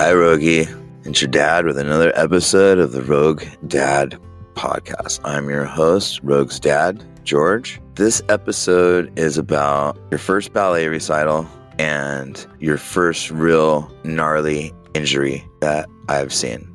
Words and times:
Hi, 0.00 0.14
Rogie. 0.14 0.66
It's 1.04 1.20
your 1.20 1.30
dad 1.30 1.66
with 1.66 1.76
another 1.76 2.10
episode 2.18 2.78
of 2.78 2.92
the 2.92 3.02
Rogue 3.02 3.44
Dad 3.66 4.18
podcast. 4.54 5.20
I'm 5.24 5.50
your 5.50 5.66
host, 5.66 6.20
Rogue's 6.22 6.58
dad, 6.58 7.04
George. 7.22 7.82
This 7.96 8.22
episode 8.30 9.12
is 9.18 9.36
about 9.36 9.98
your 10.10 10.16
first 10.16 10.54
ballet 10.54 10.88
recital 10.88 11.46
and 11.78 12.46
your 12.60 12.78
first 12.78 13.30
real 13.30 13.94
gnarly 14.02 14.72
injury 14.94 15.46
that 15.60 15.86
I've 16.08 16.32
seen. 16.32 16.66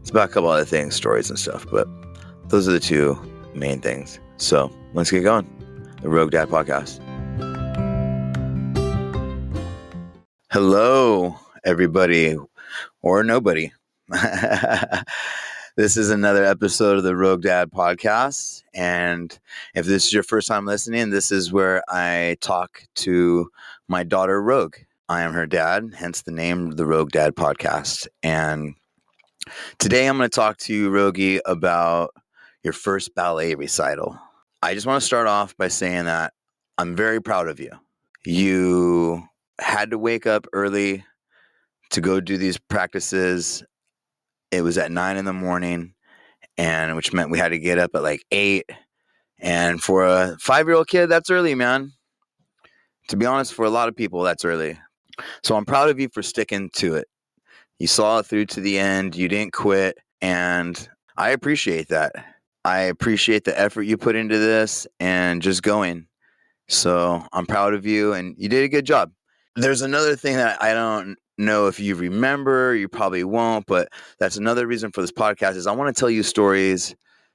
It's 0.00 0.10
about 0.10 0.30
a 0.30 0.32
couple 0.32 0.48
other 0.48 0.64
things, 0.64 0.96
stories 0.96 1.30
and 1.30 1.38
stuff, 1.38 1.64
but 1.70 1.86
those 2.48 2.66
are 2.66 2.72
the 2.72 2.80
two 2.80 3.16
main 3.54 3.80
things. 3.80 4.18
So 4.38 4.68
let's 4.94 5.12
get 5.12 5.22
going. 5.22 5.46
The 6.02 6.08
Rogue 6.08 6.32
Dad 6.32 6.48
podcast. 6.48 6.98
Hello, 10.50 11.38
everybody 11.64 12.36
or 13.02 13.22
nobody. 13.22 13.70
this 15.76 15.96
is 15.96 16.10
another 16.10 16.44
episode 16.44 16.98
of 16.98 17.04
the 17.04 17.16
Rogue 17.16 17.42
Dad 17.42 17.70
podcast. 17.70 18.62
And 18.74 19.38
if 19.74 19.86
this 19.86 20.06
is 20.06 20.12
your 20.12 20.22
first 20.22 20.48
time 20.48 20.66
listening, 20.66 21.10
this 21.10 21.30
is 21.30 21.52
where 21.52 21.82
I 21.88 22.36
talk 22.40 22.82
to 22.96 23.48
my 23.88 24.02
daughter, 24.02 24.42
Rogue. 24.42 24.76
I 25.08 25.22
am 25.22 25.32
her 25.34 25.46
dad, 25.46 25.94
hence 25.96 26.22
the 26.22 26.32
name 26.32 26.72
the 26.72 26.86
Rogue 26.86 27.10
Dad 27.10 27.34
podcast. 27.36 28.08
And 28.22 28.74
today 29.78 30.06
I'm 30.06 30.16
going 30.16 30.28
to 30.28 30.34
talk 30.34 30.56
to 30.58 30.74
you, 30.74 30.90
Rogie, 30.90 31.40
about 31.44 32.10
your 32.62 32.72
first 32.72 33.14
ballet 33.14 33.54
recital. 33.54 34.18
I 34.62 34.74
just 34.74 34.86
want 34.86 35.00
to 35.00 35.06
start 35.06 35.26
off 35.26 35.56
by 35.56 35.68
saying 35.68 36.04
that 36.06 36.32
I'm 36.78 36.96
very 36.96 37.20
proud 37.20 37.48
of 37.48 37.60
you. 37.60 37.72
You 38.24 39.22
had 39.58 39.90
to 39.90 39.98
wake 39.98 40.26
up 40.26 40.46
early 40.52 41.04
to 41.92 42.00
go 42.00 42.20
do 42.20 42.36
these 42.36 42.58
practices. 42.58 43.62
It 44.50 44.62
was 44.62 44.76
at 44.76 44.90
nine 44.90 45.16
in 45.16 45.24
the 45.24 45.32
morning, 45.32 45.94
and 46.58 46.96
which 46.96 47.12
meant 47.12 47.30
we 47.30 47.38
had 47.38 47.50
to 47.50 47.58
get 47.58 47.78
up 47.78 47.92
at 47.94 48.02
like 48.02 48.24
eight. 48.30 48.68
And 49.38 49.82
for 49.82 50.04
a 50.04 50.36
five 50.40 50.66
year 50.66 50.76
old 50.76 50.88
kid, 50.88 51.06
that's 51.06 51.30
early, 51.30 51.54
man. 51.54 51.92
To 53.08 53.16
be 53.16 53.26
honest, 53.26 53.54
for 53.54 53.64
a 53.64 53.70
lot 53.70 53.88
of 53.88 53.96
people, 53.96 54.22
that's 54.22 54.44
early. 54.44 54.78
So 55.42 55.56
I'm 55.56 55.64
proud 55.64 55.90
of 55.90 55.98
you 55.98 56.08
for 56.12 56.22
sticking 56.22 56.70
to 56.74 56.94
it. 56.96 57.08
You 57.78 57.86
saw 57.86 58.20
it 58.20 58.26
through 58.26 58.46
to 58.46 58.60
the 58.60 58.78
end, 58.78 59.16
you 59.16 59.28
didn't 59.28 59.52
quit, 59.52 59.98
and 60.20 60.88
I 61.16 61.30
appreciate 61.30 61.88
that. 61.88 62.12
I 62.64 62.82
appreciate 62.82 63.44
the 63.44 63.58
effort 63.58 63.82
you 63.82 63.96
put 63.96 64.14
into 64.14 64.38
this 64.38 64.86
and 65.00 65.42
just 65.42 65.62
going. 65.64 66.06
So 66.68 67.26
I'm 67.32 67.44
proud 67.44 67.74
of 67.74 67.84
you, 67.84 68.12
and 68.12 68.36
you 68.38 68.48
did 68.48 68.62
a 68.62 68.68
good 68.68 68.86
job. 68.86 69.10
There's 69.56 69.82
another 69.82 70.14
thing 70.14 70.36
that 70.36 70.62
I 70.62 70.72
don't 70.72 71.18
know 71.38 71.66
if 71.66 71.80
you 71.80 71.94
remember, 71.94 72.74
you 72.74 72.88
probably 72.88 73.24
won't, 73.24 73.66
but 73.66 73.88
that's 74.18 74.36
another 74.36 74.66
reason 74.66 74.92
for 74.92 75.00
this 75.00 75.12
podcast 75.12 75.56
is 75.56 75.66
I 75.66 75.72
want 75.72 75.94
to 75.94 75.98
tell 75.98 76.10
you 76.10 76.22
stories 76.22 76.94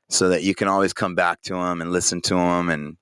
so 0.09 0.30
that 0.30 0.44
you 0.44 0.56
can 0.56 0.67
always 0.67 0.94
come 0.94 1.16
back 1.16 1.42
to 1.44 1.53
them 1.53 1.81
and 1.81 1.92
listen 1.92 2.22
to 2.22 2.36
them 2.36 2.70
and 2.70 2.98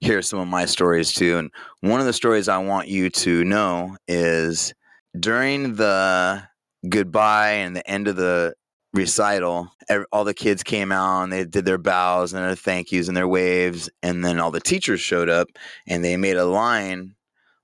hear 0.00 0.22
some 0.22 0.38
of 0.38 0.48
my 0.48 0.64
stories 0.64 1.12
too. 1.12 1.38
And 1.38 1.50
one 1.80 2.00
of 2.00 2.06
the 2.06 2.12
stories 2.12 2.48
I 2.48 2.58
want 2.58 2.88
you 2.88 3.10
to 3.10 3.44
know 3.44 3.96
is 4.06 4.72
during 5.18 5.74
the 5.74 6.42
goodbye 6.88 7.52
and 7.52 7.74
the 7.74 7.90
end 7.90 8.08
of 8.08 8.16
the 8.16 8.54
recital, 8.92 9.72
all 10.12 10.24
the 10.24 10.34
kids 10.34 10.62
came 10.62 10.92
out 10.92 11.22
and 11.22 11.32
they 11.32 11.44
did 11.44 11.64
their 11.64 11.78
bows 11.78 12.32
and 12.32 12.44
their 12.44 12.54
thank 12.54 12.92
yous 12.92 13.08
and 13.08 13.16
their 13.16 13.28
waves. 13.28 13.90
And 14.02 14.24
then 14.24 14.38
all 14.38 14.50
the 14.50 14.60
teachers 14.60 15.00
showed 15.00 15.28
up 15.28 15.48
and 15.86 16.04
they 16.04 16.16
made 16.16 16.36
a 16.36 16.44
line 16.44 17.14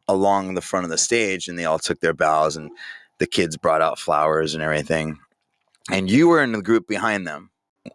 along 0.09 0.55
the 0.55 0.61
front 0.61 0.85
of 0.85 0.91
the 0.91 0.99
stage 0.99 1.49
and 1.49 1.59
they 1.59 1.65
all 1.65 1.79
took 1.79 2.01
their 2.01 2.15
bows 2.15 2.57
and 2.57 2.71
the 3.19 3.27
kids 3.27 3.57
brought 3.57 3.83
out 3.83 3.99
flowers 3.99 4.55
and 4.55 4.63
everything. 4.63 5.19
And 5.91 6.11
you 6.11 6.29
were 6.29 6.43
in 6.43 6.53
the 6.53 6.63
group 6.63 6.87
behind 6.87 7.27
them. 7.27 7.51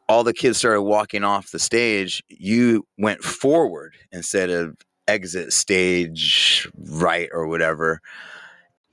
All 0.07 0.23
the 0.23 0.33
kids 0.33 0.57
started 0.57 0.81
walking 0.81 1.23
off 1.23 1.51
the 1.51 1.59
stage. 1.59 2.23
You 2.29 2.85
went 2.97 3.23
forward 3.23 3.95
instead 4.11 4.49
of 4.49 4.77
exit 5.07 5.51
stage 5.51 6.69
right 6.77 7.29
or 7.33 7.47
whatever. 7.47 7.99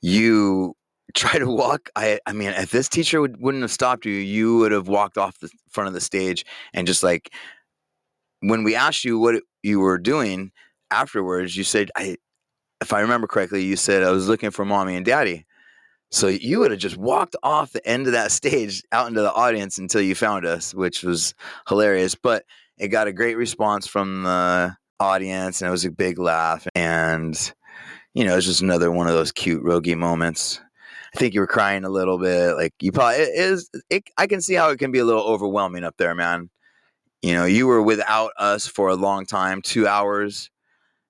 You 0.01 0.75
try 1.15 1.39
to 1.39 1.47
walk. 1.47 1.91
I, 1.97 2.21
I 2.27 2.33
mean, 2.33 2.51
if 2.51 2.71
this 2.71 2.89
teacher 2.89 3.21
would, 3.21 3.41
wouldn't 3.41 3.63
have 3.63 3.73
stopped 3.73 4.05
you, 4.05 4.13
you 4.13 4.59
would 4.59 4.73
have 4.73 4.89
walked 4.89 5.17
off 5.17 5.39
the 5.39 5.51
front 5.69 5.89
of 5.89 5.95
the 5.95 6.01
stage 6.01 6.45
and 6.75 6.87
just 6.87 7.03
like 7.03 7.31
when 8.41 8.63
we 8.63 8.75
asked 8.75 9.05
you 9.05 9.19
what 9.19 9.43
you 9.63 9.81
were 9.81 9.99
doing 9.99 10.53
afterwards, 10.91 11.57
you 11.57 11.65
said, 11.65 11.91
I, 11.97 12.17
if 12.81 12.93
I 12.93 13.01
remember 13.01 13.27
correctly, 13.27 13.65
you 13.65 13.77
said 13.77 14.03
I 14.03 14.11
was 14.11 14.29
looking 14.29 14.51
for 14.51 14.65
mommy 14.65 14.97
and 14.97 15.05
daddy. 15.05 15.47
So 16.11 16.29
you 16.29 16.61
would 16.61 16.71
have 16.71 16.81
just 16.81 16.97
walked 16.97 17.37
off 17.43 17.73
the 17.73 17.87
end 17.87 18.07
of 18.07 18.13
that 18.13 18.33
stage 18.33 18.83
out 18.93 19.09
into 19.09 19.21
the 19.21 19.33
audience 19.33 19.79
until 19.79 20.01
you 20.01 20.15
found 20.15 20.47
us, 20.47 20.75
which 20.75 21.03
was 21.03 21.35
hilarious. 21.69 22.15
But 22.15 22.45
it 22.79 22.89
got 22.89 23.09
a 23.09 23.13
great 23.13 23.37
response 23.37 23.87
from 23.87 24.23
the 24.23 24.77
audience, 25.01 25.61
and 25.61 25.69
it 25.69 25.73
was 25.73 25.85
a 25.85 25.91
big 25.91 26.19
laugh. 26.19 26.67
And 26.75 27.37
you 28.15 28.25
know, 28.25 28.37
it's 28.37 28.47
just 28.47 28.63
another 28.63 28.91
one 28.91 29.07
of 29.07 29.13
those 29.13 29.33
cute 29.33 29.63
rogie 29.63 29.95
moments. 29.95 30.61
I 31.15 31.19
think 31.19 31.35
you 31.35 31.41
were 31.41 31.47
crying 31.47 31.85
a 31.85 31.91
little 31.91 32.19
bit, 32.19 32.55
like 32.55 32.75
you 32.81 32.93
probably 32.93 33.23
it 33.23 33.31
is. 33.35 33.71
It, 33.91 34.05
I 34.17 34.27
can 34.27 34.41
see 34.41 34.55
how 34.55 34.71
it 34.71 34.79
can 34.79 34.91
be 34.93 34.99
a 34.99 35.05
little 35.05 35.23
overwhelming 35.23 35.85
up 35.85 35.97
there, 35.99 36.15
man. 36.15 36.51
You 37.23 37.35
know, 37.35 37.45
you 37.45 37.67
were 37.67 37.83
without 37.83 38.33
us 38.39 38.67
for 38.67 38.89
a 38.89 38.95
long 38.95 39.27
time, 39.27 39.61
two 39.61 39.87
hours 39.87 40.51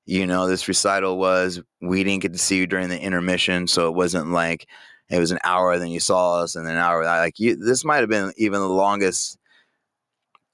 you 0.08 0.26
know, 0.26 0.46
this 0.48 0.66
recital 0.68 1.18
was 1.18 1.60
we 1.82 2.02
didn't 2.02 2.22
get 2.22 2.32
to 2.32 2.38
see 2.38 2.56
you 2.56 2.66
during 2.66 2.88
the 2.88 2.98
intermission, 2.98 3.66
so 3.66 3.88
it 3.88 3.94
wasn't 3.94 4.30
like 4.30 4.66
it 5.10 5.18
was 5.18 5.32
an 5.32 5.38
hour, 5.44 5.78
then 5.78 5.88
you 5.88 6.00
saw 6.00 6.40
us, 6.40 6.56
and 6.56 6.66
an 6.66 6.78
hour. 6.78 7.04
Like 7.04 7.38
you, 7.38 7.56
this 7.56 7.84
might 7.84 7.98
have 7.98 8.08
been 8.08 8.32
even 8.38 8.58
the 8.58 8.68
longest. 8.68 9.36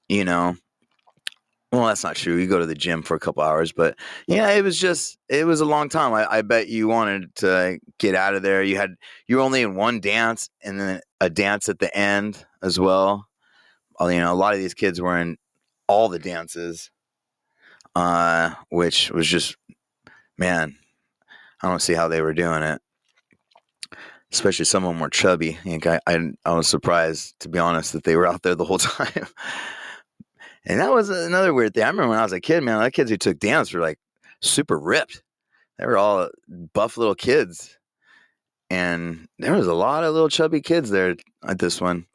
You 0.09 0.25
know, 0.25 0.57
well, 1.71 1.85
that's 1.85 2.03
not 2.03 2.17
true. 2.17 2.35
You 2.35 2.47
go 2.47 2.59
to 2.59 2.65
the 2.65 2.75
gym 2.75 3.01
for 3.01 3.15
a 3.15 3.19
couple 3.19 3.43
hours, 3.43 3.71
but 3.71 3.97
yeah, 4.27 4.49
it 4.49 4.61
was 4.61 4.77
just 4.77 5.17
it 5.29 5.45
was 5.45 5.61
a 5.61 5.65
long 5.65 5.87
time. 5.87 6.13
I, 6.13 6.29
I 6.29 6.41
bet 6.41 6.67
you 6.67 6.89
wanted 6.89 7.33
to 7.35 7.79
get 7.97 8.13
out 8.13 8.35
of 8.35 8.43
there. 8.43 8.61
You 8.61 8.75
had 8.75 8.95
you 9.25 9.37
were 9.37 9.41
only 9.41 9.61
in 9.61 9.75
one 9.75 10.01
dance, 10.01 10.49
and 10.65 10.77
then 10.77 10.99
a 11.21 11.29
dance 11.29 11.69
at 11.69 11.79
the 11.79 11.97
end 11.97 12.45
as 12.61 12.77
well. 12.77 13.25
Uh, 14.01 14.07
you 14.07 14.19
know, 14.19 14.33
a 14.33 14.35
lot 14.35 14.53
of 14.53 14.59
these 14.59 14.73
kids 14.73 14.99
were 14.99 15.17
in 15.17 15.37
all 15.87 16.09
the 16.09 16.19
dances 16.19 16.91
uh, 17.95 18.53
which 18.69 19.11
was 19.11 19.27
just, 19.27 19.55
man, 20.37 20.75
I 21.61 21.69
don't 21.69 21.81
see 21.81 21.93
how 21.93 22.07
they 22.07 22.21
were 22.21 22.33
doing 22.33 22.63
it. 22.63 22.81
Especially 24.31 24.65
some 24.65 24.83
of 24.83 24.91
them 24.91 24.99
were 24.99 25.09
chubby. 25.09 25.57
I, 25.65 25.99
I, 26.05 26.19
I 26.45 26.53
was 26.53 26.67
surprised, 26.67 27.39
to 27.39 27.49
be 27.49 27.59
honest, 27.59 27.93
that 27.93 28.03
they 28.03 28.15
were 28.15 28.27
out 28.27 28.41
there 28.43 28.55
the 28.55 28.65
whole 28.65 28.77
time. 28.79 29.27
and 30.65 30.79
that 30.79 30.91
was 30.91 31.09
another 31.09 31.53
weird 31.53 31.73
thing. 31.73 31.83
I 31.83 31.87
remember 31.87 32.09
when 32.09 32.19
I 32.19 32.23
was 32.23 32.33
a 32.33 32.41
kid, 32.41 32.63
man, 32.63 32.81
the 32.81 32.91
kids 32.91 33.09
who 33.09 33.17
took 33.17 33.39
dance 33.39 33.73
were 33.73 33.81
like 33.81 33.99
super 34.41 34.77
ripped. 34.77 35.23
They 35.77 35.85
were 35.85 35.97
all 35.97 36.29
buff 36.73 36.97
little 36.97 37.15
kids. 37.15 37.77
And 38.69 39.27
there 39.39 39.53
was 39.53 39.67
a 39.67 39.73
lot 39.73 40.03
of 40.03 40.13
little 40.13 40.29
chubby 40.29 40.59
kids 40.59 40.89
there 40.89 41.15
at 41.47 41.59
this 41.59 41.79
one, 41.79 42.05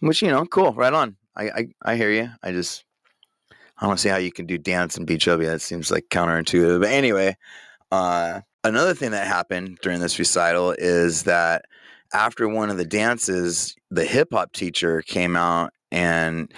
which, 0.00 0.20
you 0.20 0.28
know, 0.28 0.44
cool, 0.44 0.72
right 0.72 0.92
on. 0.92 1.16
I, 1.36 1.44
I, 1.50 1.66
I 1.82 1.96
hear 1.96 2.10
you. 2.10 2.28
I 2.42 2.52
just, 2.52 2.84
I 3.80 3.86
don't 3.86 3.98
see 3.98 4.08
how 4.10 4.18
you 4.18 4.30
can 4.32 4.46
do 4.46 4.58
dance 4.58 4.96
and 4.96 5.06
be 5.06 5.16
chubby. 5.16 5.46
That 5.46 5.62
seems 5.62 5.90
like 5.90 6.08
counterintuitive. 6.10 6.80
But 6.80 6.90
anyway, 6.90 7.36
uh, 7.90 8.42
another 8.62 8.94
thing 8.94 9.12
that 9.12 9.26
happened 9.26 9.78
during 9.82 10.00
this 10.00 10.18
recital 10.18 10.74
is 10.78 11.24
that 11.24 11.64
after 12.12 12.48
one 12.48 12.70
of 12.70 12.76
the 12.76 12.84
dances, 12.84 13.74
the 13.90 14.04
hip 14.04 14.28
hop 14.32 14.52
teacher 14.52 15.02
came 15.02 15.36
out 15.36 15.72
and 15.90 16.52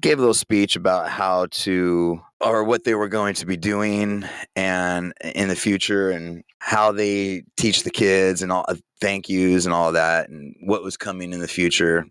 gave 0.00 0.18
a 0.18 0.20
little 0.20 0.34
speech 0.34 0.76
about 0.76 1.08
how 1.08 1.46
to 1.50 2.20
or 2.40 2.64
what 2.64 2.84
they 2.84 2.94
were 2.94 3.08
going 3.08 3.34
to 3.34 3.46
be 3.46 3.56
doing 3.56 4.24
and 4.56 5.12
in 5.34 5.48
the 5.48 5.56
future 5.56 6.10
and 6.10 6.42
how 6.58 6.92
they 6.92 7.42
teach 7.56 7.82
the 7.82 7.90
kids 7.90 8.42
and 8.42 8.52
all 8.52 8.64
uh, 8.68 8.74
thank 9.00 9.28
yous 9.28 9.64
and 9.64 9.74
all 9.74 9.92
that 9.92 10.28
and 10.28 10.54
what 10.60 10.82
was 10.82 10.96
coming 10.96 11.32
in 11.32 11.40
the 11.40 11.48
future 11.48 12.06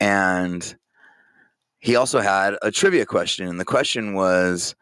and 0.00 0.76
he 1.80 1.96
also 1.96 2.20
had 2.20 2.56
a 2.62 2.70
trivia 2.70 3.06
question, 3.06 3.48
and 3.48 3.60
the 3.60 3.64
question 3.64 4.14
was, 4.14 4.74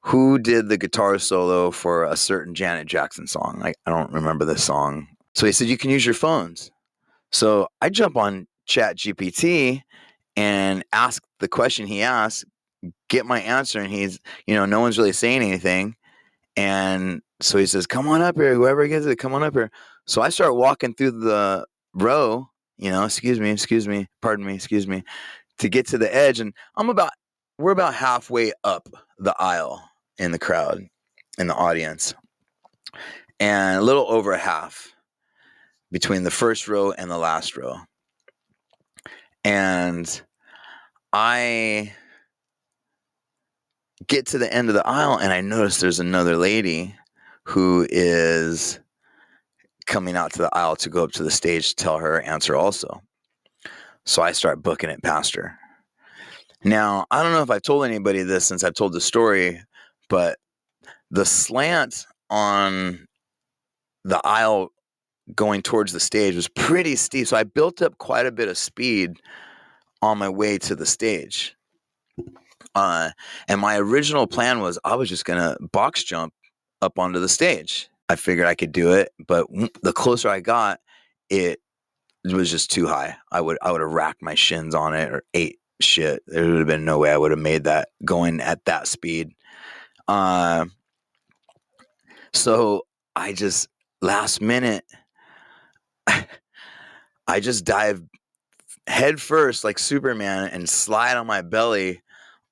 "Who 0.00 0.38
did 0.38 0.68
the 0.68 0.78
guitar 0.78 1.18
solo 1.18 1.70
for 1.70 2.04
a 2.04 2.16
certain 2.16 2.54
Janet 2.54 2.86
Jackson 2.86 3.26
song?" 3.26 3.60
I, 3.62 3.74
I 3.86 3.90
don't 3.90 4.12
remember 4.12 4.44
the 4.44 4.58
song. 4.58 5.08
So 5.34 5.46
he 5.46 5.52
said, 5.52 5.68
"You 5.68 5.78
can 5.78 5.90
use 5.90 6.04
your 6.04 6.14
phones." 6.14 6.70
So 7.32 7.68
I 7.80 7.90
jump 7.90 8.16
on 8.16 8.46
ChatGPT 8.68 9.82
and 10.36 10.84
ask 10.92 11.22
the 11.38 11.48
question 11.48 11.86
he 11.86 12.02
asked, 12.02 12.44
get 13.08 13.26
my 13.26 13.40
answer, 13.40 13.80
and 13.80 13.92
he's, 13.92 14.18
you 14.46 14.54
know, 14.54 14.66
no 14.66 14.80
one's 14.80 14.98
really 14.98 15.12
saying 15.12 15.42
anything. 15.42 15.96
And 16.56 17.22
so 17.40 17.58
he 17.58 17.66
says, 17.66 17.86
Come 17.86 18.08
on 18.08 18.22
up 18.22 18.36
here. 18.36 18.54
Whoever 18.54 18.86
gets 18.88 19.06
it, 19.06 19.16
come 19.16 19.34
on 19.34 19.42
up 19.42 19.54
here. 19.54 19.70
So 20.06 20.22
I 20.22 20.30
start 20.30 20.56
walking 20.56 20.94
through 20.94 21.12
the 21.20 21.66
row, 21.94 22.48
you 22.78 22.90
know, 22.90 23.04
excuse 23.04 23.38
me, 23.38 23.50
excuse 23.50 23.86
me, 23.86 24.08
pardon 24.20 24.44
me, 24.44 24.54
excuse 24.54 24.86
me 24.86 25.04
to 25.60 25.68
get 25.68 25.86
to 25.88 25.98
the 25.98 26.14
edge. 26.14 26.40
And 26.40 26.52
I'm 26.76 26.90
about, 26.90 27.12
we're 27.58 27.72
about 27.72 27.94
halfway 27.94 28.52
up 28.64 28.88
the 29.18 29.34
aisle 29.38 29.82
in 30.18 30.32
the 30.32 30.38
crowd, 30.38 30.86
in 31.38 31.46
the 31.46 31.54
audience, 31.54 32.14
and 33.38 33.78
a 33.78 33.82
little 33.82 34.10
over 34.10 34.36
half. 34.36 34.94
between 35.90 36.22
the 36.22 36.30
first 36.30 36.68
row 36.68 36.92
and 36.92 37.10
the 37.10 37.18
last 37.18 37.56
row. 37.56 37.76
And 39.44 40.22
I 41.12 41.92
get 44.06 44.26
to 44.26 44.38
the 44.38 44.52
end 44.52 44.68
of 44.68 44.74
the 44.74 44.86
aisle 44.86 45.18
and 45.18 45.32
I 45.32 45.40
notice 45.40 45.80
there's 45.80 46.00
another 46.00 46.36
lady 46.36 46.94
who 47.44 47.86
is 47.90 48.78
coming 49.86 50.16
out 50.16 50.32
to 50.32 50.38
the 50.38 50.54
aisle 50.56 50.76
to 50.76 50.88
go 50.88 51.04
up 51.04 51.12
to 51.12 51.24
the 51.24 51.30
stage 51.30 51.70
to 51.70 51.74
tell 51.74 51.98
her 51.98 52.20
answer 52.22 52.54
also. 52.54 53.02
So 54.06 54.22
I 54.22 54.32
start 54.32 54.62
booking 54.62 54.90
it 54.90 55.02
past 55.02 55.34
her. 55.34 55.58
Now, 56.64 57.06
I 57.10 57.22
don't 57.22 57.32
know 57.32 57.42
if 57.42 57.50
I've 57.50 57.62
told 57.62 57.84
anybody 57.84 58.22
this 58.22 58.46
since 58.46 58.64
I've 58.64 58.74
told 58.74 58.92
the 58.92 59.00
story, 59.00 59.62
but 60.08 60.38
the 61.10 61.24
slant 61.24 62.06
on 62.28 63.06
the 64.04 64.20
aisle 64.24 64.72
going 65.34 65.62
towards 65.62 65.92
the 65.92 66.00
stage 66.00 66.34
was 66.34 66.48
pretty 66.48 66.96
steep. 66.96 67.26
So 67.26 67.36
I 67.36 67.44
built 67.44 67.82
up 67.82 67.98
quite 67.98 68.26
a 68.26 68.32
bit 68.32 68.48
of 68.48 68.58
speed 68.58 69.20
on 70.02 70.18
my 70.18 70.28
way 70.28 70.58
to 70.58 70.74
the 70.74 70.86
stage. 70.86 71.56
Uh, 72.74 73.10
and 73.48 73.60
my 73.60 73.78
original 73.78 74.26
plan 74.26 74.60
was 74.60 74.78
I 74.84 74.94
was 74.94 75.08
just 75.08 75.24
going 75.24 75.40
to 75.40 75.56
box 75.72 76.04
jump 76.04 76.32
up 76.82 76.98
onto 76.98 77.18
the 77.18 77.28
stage. 77.28 77.88
I 78.08 78.16
figured 78.16 78.46
I 78.46 78.54
could 78.54 78.72
do 78.72 78.92
it, 78.92 79.12
but 79.26 79.46
the 79.82 79.92
closer 79.92 80.28
I 80.28 80.40
got, 80.40 80.80
it 81.28 81.60
was 82.24 82.50
just 82.50 82.70
too 82.70 82.86
high. 82.86 83.16
I 83.30 83.40
would 83.40 83.58
I 83.62 83.72
would 83.72 83.80
have 83.80 83.90
racked 83.90 84.22
my 84.22 84.34
shins 84.34 84.74
on 84.74 84.94
it 84.94 85.10
or 85.12 85.22
ate 85.34 85.58
shit. 85.80 86.22
There 86.26 86.46
would 86.46 86.58
have 86.58 86.66
been 86.66 86.84
no 86.84 86.98
way 86.98 87.10
I 87.10 87.16
would 87.16 87.30
have 87.30 87.40
made 87.40 87.64
that 87.64 87.88
going 88.04 88.40
at 88.40 88.64
that 88.66 88.86
speed. 88.88 89.32
Uh, 90.08 90.66
so 92.32 92.86
I 93.16 93.32
just 93.32 93.68
last 94.02 94.40
minute, 94.40 94.84
I 96.06 97.40
just 97.40 97.64
dive 97.64 98.02
head 98.86 99.20
first 99.20 99.64
like 99.64 99.78
Superman 99.78 100.50
and 100.52 100.68
slide 100.68 101.16
on 101.16 101.26
my 101.26 101.42
belly 101.42 102.02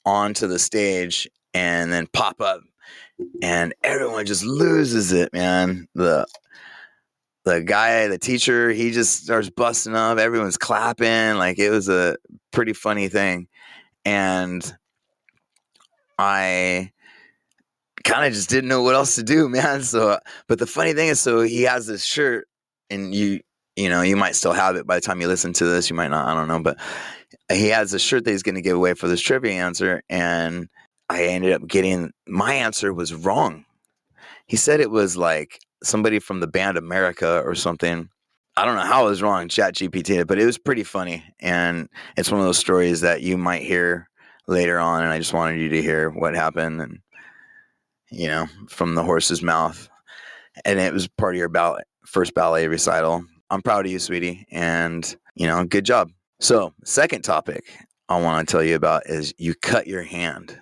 onto 0.05 0.47
the 0.47 0.59
stage 0.59 1.29
and 1.53 1.93
then 1.93 2.07
pop 2.07 2.41
up 2.41 2.61
and 3.43 3.75
everyone 3.83 4.27
just 4.27 4.45
loses 4.45 5.13
it, 5.13 5.33
man. 5.33 5.89
The 5.95 6.27
the 7.49 7.63
guy, 7.63 8.09
the 8.09 8.19
teacher, 8.19 8.71
he 8.71 8.91
just 8.91 9.25
starts 9.25 9.51
busting 9.51 9.95
up. 9.95 10.19
Everyone's 10.19 10.59
clapping. 10.59 11.37
Like 11.37 11.59
it 11.59 11.71
was 11.71 11.89
a 11.89 12.17
pretty 12.53 12.73
funny 12.75 13.09
thing. 13.09 13.49
And 14.05 14.63
I 16.19 16.93
kind 18.05 18.27
of 18.27 18.33
just 18.33 18.51
didn't 18.51 18.69
know 18.69 18.83
what 18.83 18.95
else 18.95 19.15
to 19.17 19.23
do, 19.23 19.49
man. 19.49 19.83
So, 19.83 20.19
but 20.47 20.59
the 20.59 20.67
funny 20.67 20.93
thing 20.93 21.09
is, 21.09 21.21
so 21.21 21.41
he 21.41 21.63
has 21.63 21.87
this 21.87 22.05
shirt, 22.05 22.47
and 22.91 23.15
you, 23.15 23.41
you 23.77 23.89
know, 23.89 24.03
you 24.03 24.17
might 24.17 24.35
still 24.35 24.53
have 24.53 24.77
it 24.77 24.87
by 24.87 24.97
the 24.97 25.01
time 25.01 25.21
you 25.21 25.29
listen 25.29 25.53
to 25.55 25.65
this. 25.65 25.89
You 25.89 25.97
might 25.97 26.09
not. 26.09 26.29
I 26.29 26.35
don't 26.35 26.49
know, 26.49 26.61
but 26.61 26.79
he 27.51 27.69
has 27.69 27.95
a 27.95 27.99
shirt 27.99 28.25
that 28.25 28.31
he's 28.31 28.43
going 28.43 28.57
to 28.57 28.63
give 28.63 28.77
away 28.77 28.95
for 28.95 29.09
this 29.09 29.21
trivia 29.21 29.53
answer, 29.53 30.03
and 30.11 30.69
I 31.09 31.25
ended 31.25 31.53
up 31.53 31.67
getting 31.67 32.13
my 32.27 32.55
answer 32.55 32.93
was 32.93 33.15
wrong. 33.15 33.65
He 34.47 34.57
said 34.57 34.81
it 34.81 34.91
was 34.91 35.17
like 35.17 35.61
somebody 35.83 36.19
from 36.19 36.41
the 36.41 36.47
band 36.47 36.77
America 36.77 37.43
or 37.45 37.55
something. 37.55 38.09
I 38.57 38.65
don't 38.65 38.77
know 38.77 38.83
how 38.83 39.07
it 39.07 39.11
was 39.11 39.23
wrong, 39.23 39.49
ChatGPT, 39.49 40.27
but 40.27 40.39
it 40.39 40.47
was 40.47 40.59
pretty 40.59 40.83
funny. 40.83 41.25
And 41.41 41.89
it's 42.17 42.31
one 42.31 42.41
of 42.41 42.47
those 42.47 42.59
stories 42.59 43.03
that 43.03 43.23
you 43.23 43.39
might 43.39 43.63
hear 43.63 44.09
later 44.49 44.79
on. 44.79 45.05
And 45.05 45.13
I 45.13 45.19
just 45.19 45.33
wanted 45.33 45.61
you 45.61 45.69
to 45.69 45.83
hear 45.83 46.11
what 46.11 46.35
happened 46.35 46.81
and, 46.81 46.99
you 48.11 48.27
know, 48.27 48.47
from 48.69 48.95
the 48.95 49.05
horse's 49.05 49.43
mouth. 49.43 49.89
And 50.65 50.81
it 50.81 50.93
was 50.93 51.07
part 51.07 51.37
of 51.37 51.39
your 51.39 51.49
ballet, 51.49 51.83
first 52.05 52.35
ballet 52.35 52.67
recital. 52.67 53.25
I'm 53.51 53.63
proud 53.63 53.87
of 53.87 53.93
you, 53.93 54.01
sweetie. 54.01 54.47
And, 54.51 55.17
you 55.37 55.47
know, 55.47 55.65
good 55.65 55.85
job. 55.85 56.11
So, 56.41 56.75
second 56.85 57.23
topic 57.23 57.65
I 58.09 58.21
want 58.21 58.49
to 58.49 58.53
tell 58.53 58.65
you 58.65 58.75
about 58.75 59.07
is 59.07 59.35
you 59.39 59.55
cut 59.55 59.87
your 59.87 60.03
hand. 60.03 60.59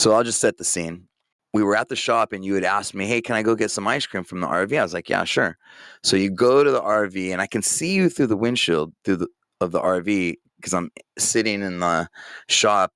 So 0.00 0.12
I'll 0.12 0.24
just 0.24 0.40
set 0.40 0.58
the 0.58 0.64
scene 0.64 1.07
we 1.54 1.62
were 1.62 1.76
at 1.76 1.88
the 1.88 1.96
shop 1.96 2.32
and 2.32 2.44
you 2.44 2.54
had 2.54 2.64
asked 2.64 2.94
me, 2.94 3.06
Hey, 3.06 3.20
can 3.20 3.36
I 3.36 3.42
go 3.42 3.54
get 3.54 3.70
some 3.70 3.88
ice 3.88 4.06
cream 4.06 4.24
from 4.24 4.40
the 4.40 4.46
RV? 4.46 4.78
I 4.78 4.82
was 4.82 4.94
like, 4.94 5.08
Yeah, 5.08 5.24
sure. 5.24 5.56
So 6.02 6.16
you 6.16 6.30
go 6.30 6.62
to 6.62 6.70
the 6.70 6.80
RV 6.80 7.32
and 7.32 7.40
I 7.40 7.46
can 7.46 7.62
see 7.62 7.94
you 7.94 8.08
through 8.08 8.26
the 8.28 8.36
windshield 8.36 8.92
through 9.04 9.16
the 9.16 9.28
of 9.60 9.72
the 9.72 9.80
RV 9.80 10.36
because 10.56 10.74
I'm 10.74 10.90
sitting 11.18 11.62
in 11.62 11.80
the 11.80 12.08
shop 12.48 12.92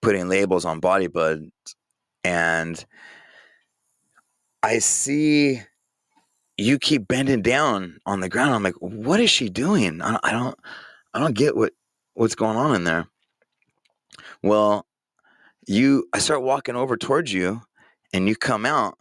putting 0.00 0.28
labels 0.28 0.64
on 0.64 0.80
Body 0.80 1.06
Buddz 1.06 1.50
and 2.24 2.84
I 4.62 4.78
see 4.78 5.60
you 6.56 6.78
keep 6.78 7.06
bending 7.06 7.42
down 7.42 7.98
on 8.04 8.20
the 8.20 8.28
ground. 8.28 8.54
I'm 8.54 8.62
like, 8.62 8.74
what 8.80 9.20
is 9.20 9.30
she 9.30 9.48
doing? 9.48 10.02
I 10.02 10.10
don't, 10.10 10.24
I 10.24 10.32
don't, 10.32 10.58
I 11.14 11.18
don't 11.20 11.34
get 11.34 11.56
what 11.56 11.72
what's 12.14 12.34
going 12.34 12.56
on 12.56 12.74
in 12.74 12.84
there. 12.84 13.06
Well, 14.42 14.86
you, 15.66 16.08
I 16.12 16.18
start 16.18 16.42
walking 16.42 16.74
over 16.74 16.96
towards 16.96 17.32
you, 17.32 17.60
and 18.12 18.28
you 18.28 18.36
come 18.36 18.66
out 18.66 18.96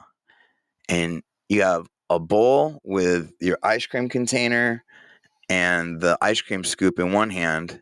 and 0.90 1.24
you 1.50 1.62
have 1.62 1.88
a 2.10 2.20
bowl 2.20 2.80
with 2.84 3.34
your 3.40 3.58
ice 3.64 3.86
cream 3.86 4.10
container 4.10 4.84
and 5.50 6.02
the 6.02 6.18
ice 6.22 6.42
cream 6.42 6.64
scoop 6.64 7.00
in 7.00 7.12
one 7.12 7.30
hand 7.30 7.82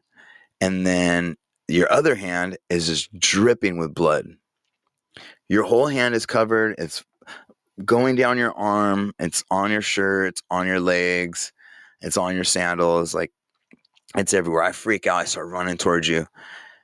and 0.62 0.86
then 0.86 1.36
your 1.68 1.92
other 1.92 2.16
hand 2.16 2.57
is 2.69 2.88
just 2.88 3.18
dripping 3.19 3.77
with 3.77 3.94
blood. 3.94 4.27
Your 5.50 5.63
whole 5.63 5.88
hand 5.88 6.16
is 6.16 6.25
covered 6.25 6.75
it's 6.77 7.04
going 7.83 8.16
down 8.16 8.38
your 8.38 8.54
arm 8.54 9.12
it's 9.19 9.44
on 9.51 9.69
your 9.69 9.81
shirt 9.81 10.30
it's 10.30 10.42
on 10.50 10.66
your 10.66 10.80
legs 10.80 11.51
it's 12.01 12.16
on 12.16 12.33
your 12.33 12.45
sandals 12.45 13.13
like 13.13 13.31
it's 14.16 14.33
everywhere. 14.33 14.63
I 14.63 14.72
freak 14.72 15.07
out 15.07 15.18
i 15.18 15.25
start 15.25 15.50
running 15.50 15.77
towards 15.77 16.07
you 16.07 16.25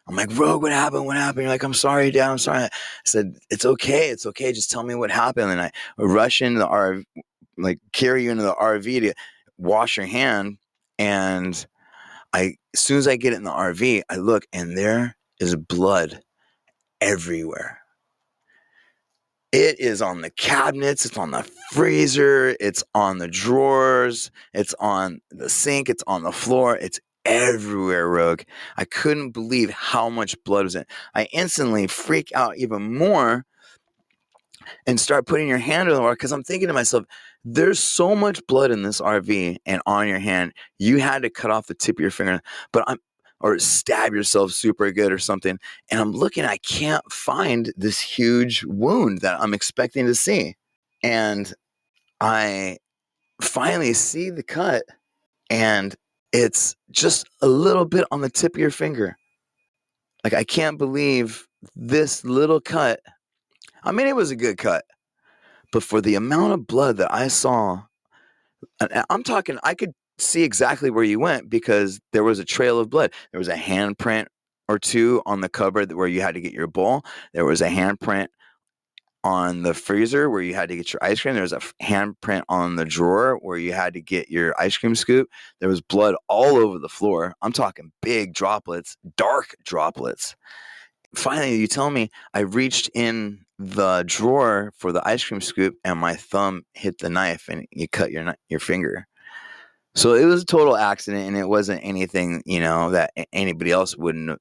I'm 0.07 0.15
like, 0.15 0.38
Rogue, 0.38 0.62
what 0.62 0.71
happened? 0.71 1.06
What 1.06 1.18
happened? 1.18 1.44
You're 1.44 1.51
like, 1.51 1.63
I'm 1.63 1.74
sorry, 1.74 2.12
Dad. 2.12 2.30
I'm 2.30 2.38
sorry. 2.38 2.63
I 2.63 2.69
said, 3.06 3.38
It's 3.50 3.65
okay. 3.65 4.09
It's 4.09 4.25
okay. 4.25 4.51
Just 4.51 4.71
tell 4.71 4.83
me 4.83 4.95
what 4.95 5.12
happened. 5.12 5.51
And 5.51 5.62
I 5.62 5.71
rush 5.98 6.42
into 6.42 6.59
the 6.59 6.68
RV, 6.68 7.06
like 7.57 7.80
carry 7.94 8.24
you 8.24 8.31
into 8.31 8.44
the 8.44 8.56
RV 8.56 9.01
to 9.01 9.13
wash 9.57 9.98
your 9.98 10.07
hand. 10.07 10.57
And 10.98 11.65
I, 12.33 12.56
as 12.74 12.80
soon 12.80 12.98
as 12.98 13.07
I 13.07 13.15
get 13.15 13.33
in 13.33 13.44
the 13.44 13.51
RV, 13.51 14.01
I 14.09 14.15
look 14.15 14.45
and 14.51 14.77
there 14.77 15.15
is 15.39 15.56
blood 15.56 16.21
everywhere. 17.00 17.80
It 19.51 19.81
is 19.81 20.01
on 20.01 20.21
the 20.21 20.30
cabinets, 20.30 21.06
it's 21.06 21.18
on 21.18 21.31
the 21.31 21.44
freezer, 21.71 22.56
it's 22.62 22.83
on 22.95 23.18
the 23.18 23.28
drawers, 23.28 24.31
it's 24.54 24.73
on 24.80 25.19
the 25.30 25.49
sink, 25.49 25.90
it's 25.90 26.04
on 26.07 26.23
the 26.23 26.31
floor, 26.31 26.78
it's 26.78 27.02
everywhere, 27.25 28.07
Rogue. 28.07 28.42
I 28.78 28.85
couldn't 28.85 29.31
believe 29.31 29.69
how 29.69 30.09
much 30.09 30.35
blood 30.44 30.63
was 30.63 30.75
in. 30.75 30.85
I 31.16 31.25
instantly 31.31 31.87
freak 31.87 32.31
out 32.35 32.57
even 32.57 32.95
more 32.97 33.45
and 34.85 34.99
start 34.99 35.28
putting 35.28 35.47
your 35.47 35.57
hand 35.57 35.90
on 35.90 35.95
the 35.95 36.01
water 36.01 36.16
because 36.16 36.31
I'm 36.31 36.44
thinking 36.44 36.68
to 36.68 36.73
myself, 36.73 37.06
there's 37.44 37.80
so 37.80 38.16
much 38.16 38.45
blood 38.47 38.71
in 38.71 38.83
this 38.83 39.01
RV 39.01 39.57
and 39.66 39.81
on 39.85 40.07
your 40.07 40.19
hand. 40.19 40.54
You 40.78 40.99
had 40.99 41.23
to 41.23 41.30
cut 41.30 41.51
off 41.51 41.68
the 41.68 41.73
tip 41.73 41.97
of 41.97 42.01
your 42.01 42.11
finger, 42.11 42.42
but 42.71 42.83
I'm 42.87 42.97
or 43.42 43.57
stab 43.59 44.13
yourself 44.13 44.51
super 44.51 44.92
good 44.92 45.11
or 45.11 45.18
something. 45.18 45.57
And 45.90 45.99
I'm 45.99 46.11
looking, 46.11 46.45
I 46.45 46.57
can't 46.57 47.04
find 47.11 47.73
this 47.75 47.99
huge 47.99 48.63
wound 48.63 49.21
that 49.21 49.42
I'm 49.42 49.54
expecting 49.54 50.06
to 50.06 50.16
see. 50.16 50.56
And 51.04 51.51
I 52.19 52.78
finally 53.42 53.94
see 53.94 54.30
the 54.30 54.44
cut 54.44 54.83
and 55.49 55.95
it's 56.31 56.76
just 56.92 57.28
a 57.42 57.47
little 57.47 57.85
bit 57.85 58.06
on 58.11 58.21
the 58.21 58.30
tip 58.30 58.56
of 58.56 58.61
your 58.61 58.71
finger. 58.71 59.18
Like, 60.23 60.33
I 60.33 60.44
can't 60.44 60.78
believe 60.78 61.47
this 61.76 62.23
little 62.23 62.61
cut. 62.61 63.00
I 63.83 63.92
mean, 63.92 64.07
it 64.07 64.16
was 64.16 64.31
a 64.31 64.35
good 64.35 64.57
cut, 64.57 64.85
but 65.71 65.83
for 65.83 66.02
the 66.02 66.16
amount 66.16 66.54
of 66.54 66.68
blood 66.68 66.97
that 66.97 67.14
I 67.14 67.28
saw, 67.28 67.83
and 68.80 69.04
I'm 69.09 69.23
talking, 69.23 69.57
I 69.64 69.73
could 69.73 69.94
see 70.19 70.44
exactly 70.44 70.92
where 70.92 71.04
you 71.04 71.19
went 71.19 71.50
because 71.50 72.00
there 72.14 72.23
was 72.23 72.40
a 72.40 72.45
trail 72.45 72.80
of 72.80 72.90
blood. 72.90 73.11
There 73.31 73.40
was 73.40 73.47
a 73.47 73.56
handprint 73.56 74.28
or 74.68 74.78
two 74.78 75.21
on 75.26 75.42
the 75.42 75.50
cupboard 75.50 75.92
where 75.94 76.07
you 76.07 76.21
had 76.21 76.35
to 76.35 76.42
get 76.42 76.54
your 76.54 76.68
bowl. 76.68 77.04
There 77.33 77.45
was 77.45 77.61
a 77.61 77.69
handprint 77.69 78.28
on 79.23 79.63
the 79.63 79.73
freezer 79.73 80.30
where 80.30 80.42
you 80.42 80.56
had 80.56 80.69
to 80.69 80.75
get 80.75 80.92
your 80.92 81.04
ice 81.04 81.21
cream. 81.21 81.33
There 81.33 81.44
was 81.44 81.54
a 81.54 81.61
handprint 81.81 82.44
on 82.49 82.75
the 82.75 82.85
drawer 82.85 83.37
where 83.42 83.57
you 83.57 83.73
had 83.73 83.94
to 83.94 84.01
get 84.01 84.30
your 84.30 84.59
ice 84.59 84.78
cream 84.78 84.95
scoop. 84.95 85.30
There 85.59 85.69
was 85.69 85.81
blood 85.81 86.16
all 86.28 86.57
over 86.57 86.80
the 86.80 86.90
floor. 86.90 87.35
I'm 87.42 87.54
talking 87.54 87.92
big 88.01 88.33
droplets, 88.33 88.97
dark 89.18 89.56
droplets. 89.63 90.35
Finally, 91.16 91.57
you 91.57 91.68
tell 91.68 91.92
me 91.92 92.09
I 92.33 92.40
reached 92.42 92.90
in 92.94 93.45
the 93.59 94.04
drawer 94.07 94.73
for 94.78 94.92
the 94.92 95.07
ice 95.07 95.23
cream 95.23 95.42
scoop 95.42 95.75
and 95.83 95.99
my 95.99 96.16
thumb 96.16 96.63
hit 96.73 96.97
the 96.97 97.09
knife 97.09 97.47
and 97.47 97.68
you 97.71 97.87
cut 97.87 98.11
your 98.11 98.35
your 98.49 98.59
finger. 98.59 99.07
So 99.94 100.13
it 100.13 100.25
was 100.25 100.44
a 100.44 100.45
total 100.45 100.78
accident 100.78 101.28
and 101.28 101.37
it 101.37 101.49
wasn't 101.49 101.83
anything, 101.83 102.42
you 102.45 102.61
know, 102.61 102.92
that 102.92 103.11
anybody 103.33 103.71
else 103.71 103.95
wouldn't 103.97 104.40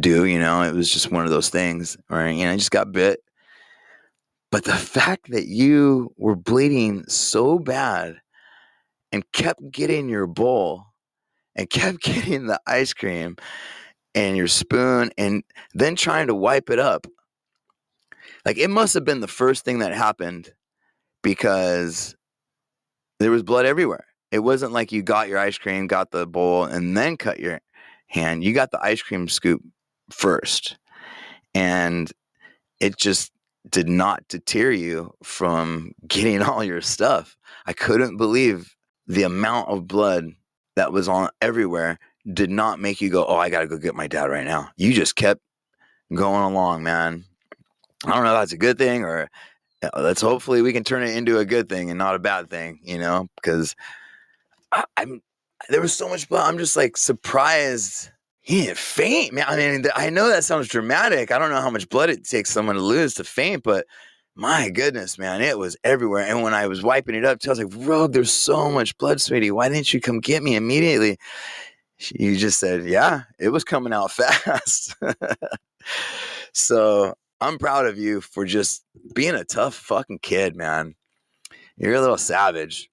do, 0.00 0.24
you 0.24 0.38
know. 0.38 0.62
It 0.62 0.72
was 0.72 0.90
just 0.90 1.10
one 1.10 1.24
of 1.24 1.30
those 1.30 1.48
things, 1.48 1.96
right? 2.08 2.30
You 2.30 2.44
know, 2.44 2.52
I 2.52 2.56
just 2.56 2.70
got 2.70 2.92
bit 2.92 3.20
but 4.54 4.62
the 4.62 4.72
fact 4.76 5.32
that 5.32 5.48
you 5.48 6.14
were 6.16 6.36
bleeding 6.36 7.02
so 7.08 7.58
bad 7.58 8.20
and 9.10 9.24
kept 9.32 9.68
getting 9.72 10.08
your 10.08 10.28
bowl 10.28 10.84
and 11.56 11.68
kept 11.68 12.00
getting 12.04 12.46
the 12.46 12.60
ice 12.64 12.92
cream 12.92 13.34
and 14.14 14.36
your 14.36 14.46
spoon 14.46 15.10
and 15.18 15.42
then 15.72 15.96
trying 15.96 16.28
to 16.28 16.36
wipe 16.36 16.70
it 16.70 16.78
up. 16.78 17.08
Like 18.46 18.56
it 18.56 18.70
must 18.70 18.94
have 18.94 19.04
been 19.04 19.18
the 19.18 19.26
first 19.26 19.64
thing 19.64 19.80
that 19.80 19.92
happened 19.92 20.52
because 21.20 22.14
there 23.18 23.32
was 23.32 23.42
blood 23.42 23.66
everywhere. 23.66 24.06
It 24.30 24.38
wasn't 24.38 24.70
like 24.70 24.92
you 24.92 25.02
got 25.02 25.26
your 25.26 25.40
ice 25.40 25.58
cream, 25.58 25.88
got 25.88 26.12
the 26.12 26.28
bowl, 26.28 26.62
and 26.62 26.96
then 26.96 27.16
cut 27.16 27.40
your 27.40 27.60
hand. 28.06 28.44
You 28.44 28.54
got 28.54 28.70
the 28.70 28.80
ice 28.80 29.02
cream 29.02 29.26
scoop 29.26 29.64
first. 30.12 30.76
And 31.56 32.08
it 32.78 32.96
just 32.96 33.32
did 33.70 33.88
not 33.88 34.26
deter 34.28 34.70
you 34.70 35.12
from 35.22 35.92
getting 36.06 36.42
all 36.42 36.62
your 36.62 36.80
stuff. 36.80 37.36
I 37.66 37.72
couldn't 37.72 38.16
believe 38.16 38.74
the 39.06 39.22
amount 39.22 39.68
of 39.68 39.86
blood 39.86 40.30
that 40.76 40.92
was 40.92 41.08
on 41.08 41.28
everywhere 41.40 41.98
did 42.32 42.50
not 42.50 42.80
make 42.80 43.00
you 43.00 43.10
go, 43.10 43.26
Oh, 43.26 43.36
I 43.36 43.50
got 43.50 43.60
to 43.60 43.66
go 43.66 43.76
get 43.78 43.94
my 43.94 44.06
dad 44.06 44.30
right 44.30 44.46
now. 44.46 44.70
You 44.76 44.92
just 44.92 45.16
kept 45.16 45.40
going 46.12 46.42
along, 46.42 46.82
man. 46.82 47.24
I 48.06 48.14
don't 48.14 48.24
know 48.24 48.34
if 48.34 48.40
that's 48.40 48.52
a 48.52 48.58
good 48.58 48.78
thing 48.78 49.02
or 49.02 49.30
uh, 49.82 49.90
let's 50.02 50.20
hopefully 50.20 50.62
we 50.62 50.72
can 50.72 50.84
turn 50.84 51.02
it 51.02 51.16
into 51.16 51.38
a 51.38 51.44
good 51.44 51.68
thing 51.68 51.90
and 51.90 51.98
not 51.98 52.14
a 52.14 52.18
bad 52.18 52.50
thing, 52.50 52.80
you 52.82 52.98
know, 52.98 53.28
because 53.36 53.74
I, 54.72 54.84
am 54.96 55.22
there 55.68 55.80
was 55.80 55.94
so 55.94 56.08
much 56.08 56.28
blood. 56.28 56.46
I'm 56.46 56.58
just 56.58 56.76
like 56.76 56.96
surprised 56.96 58.10
he 58.44 58.60
didn't 58.66 58.76
faint, 58.76 59.32
man. 59.32 59.46
I 59.48 59.56
mean, 59.56 59.84
I 59.96 60.10
know 60.10 60.28
that 60.28 60.44
sounds 60.44 60.68
dramatic. 60.68 61.32
I 61.32 61.38
don't 61.38 61.48
know 61.48 61.62
how 61.62 61.70
much 61.70 61.88
blood 61.88 62.10
it 62.10 62.28
takes 62.28 62.50
someone 62.50 62.76
to 62.76 62.82
lose 62.82 63.14
to 63.14 63.24
faint, 63.24 63.62
but 63.62 63.86
my 64.36 64.68
goodness, 64.68 65.18
man, 65.18 65.40
it 65.40 65.58
was 65.58 65.78
everywhere. 65.82 66.26
And 66.26 66.42
when 66.42 66.52
I 66.52 66.66
was 66.66 66.82
wiping 66.82 67.14
it 67.14 67.24
up, 67.24 67.38
I 67.46 67.48
was 67.48 67.58
like, 67.58 67.72
Rogue, 67.74 68.12
there's 68.12 68.30
so 68.30 68.70
much 68.70 68.98
blood, 68.98 69.22
sweetie. 69.22 69.50
Why 69.50 69.70
didn't 69.70 69.94
you 69.94 70.00
come 70.00 70.20
get 70.20 70.42
me 70.42 70.56
immediately? 70.56 71.16
She 71.96 72.36
just 72.36 72.60
said, 72.60 72.84
Yeah, 72.84 73.22
it 73.38 73.48
was 73.48 73.64
coming 73.64 73.94
out 73.94 74.10
fast. 74.12 74.94
so 76.52 77.14
I'm 77.40 77.56
proud 77.56 77.86
of 77.86 77.96
you 77.96 78.20
for 78.20 78.44
just 78.44 78.84
being 79.14 79.34
a 79.34 79.44
tough 79.44 79.74
fucking 79.74 80.18
kid, 80.18 80.54
man. 80.54 80.94
You're 81.78 81.94
a 81.94 82.00
little 82.00 82.18
savage. 82.18 82.90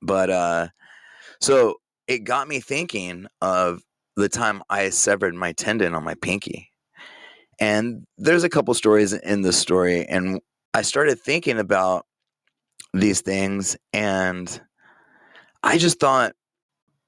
But 0.00 0.30
uh 0.30 0.68
so 1.40 1.80
it 2.06 2.20
got 2.20 2.46
me 2.46 2.60
thinking 2.60 3.26
of 3.40 3.82
the 4.16 4.28
time 4.28 4.62
I 4.70 4.90
severed 4.90 5.34
my 5.34 5.52
tendon 5.52 5.94
on 5.94 6.04
my 6.04 6.14
pinky. 6.14 6.70
And 7.60 8.06
there's 8.16 8.44
a 8.44 8.48
couple 8.48 8.72
stories 8.74 9.12
in 9.12 9.42
the 9.42 9.52
story, 9.52 10.06
and 10.06 10.40
I 10.72 10.82
started 10.82 11.20
thinking 11.20 11.58
about 11.58 12.06
these 12.94 13.20
things, 13.20 13.76
and 13.92 14.60
I 15.62 15.78
just 15.78 16.00
thought 16.00 16.32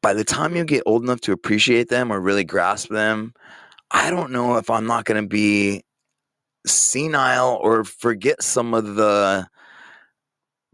by 0.02 0.12
the 0.12 0.24
time 0.24 0.56
you 0.56 0.64
get 0.64 0.82
old 0.84 1.04
enough 1.04 1.20
to 1.22 1.32
appreciate 1.32 1.88
them 1.88 2.12
or 2.12 2.20
really 2.20 2.44
grasp 2.44 2.88
them, 2.90 3.32
I 3.90 4.10
don't 4.10 4.32
know 4.32 4.56
if 4.56 4.68
I'm 4.68 4.86
not 4.86 5.04
going 5.04 5.22
to 5.22 5.28
be 5.28 5.84
senile 6.66 7.58
or 7.62 7.84
forget 7.84 8.42
some 8.42 8.74
of 8.74 8.96
the 8.96 9.46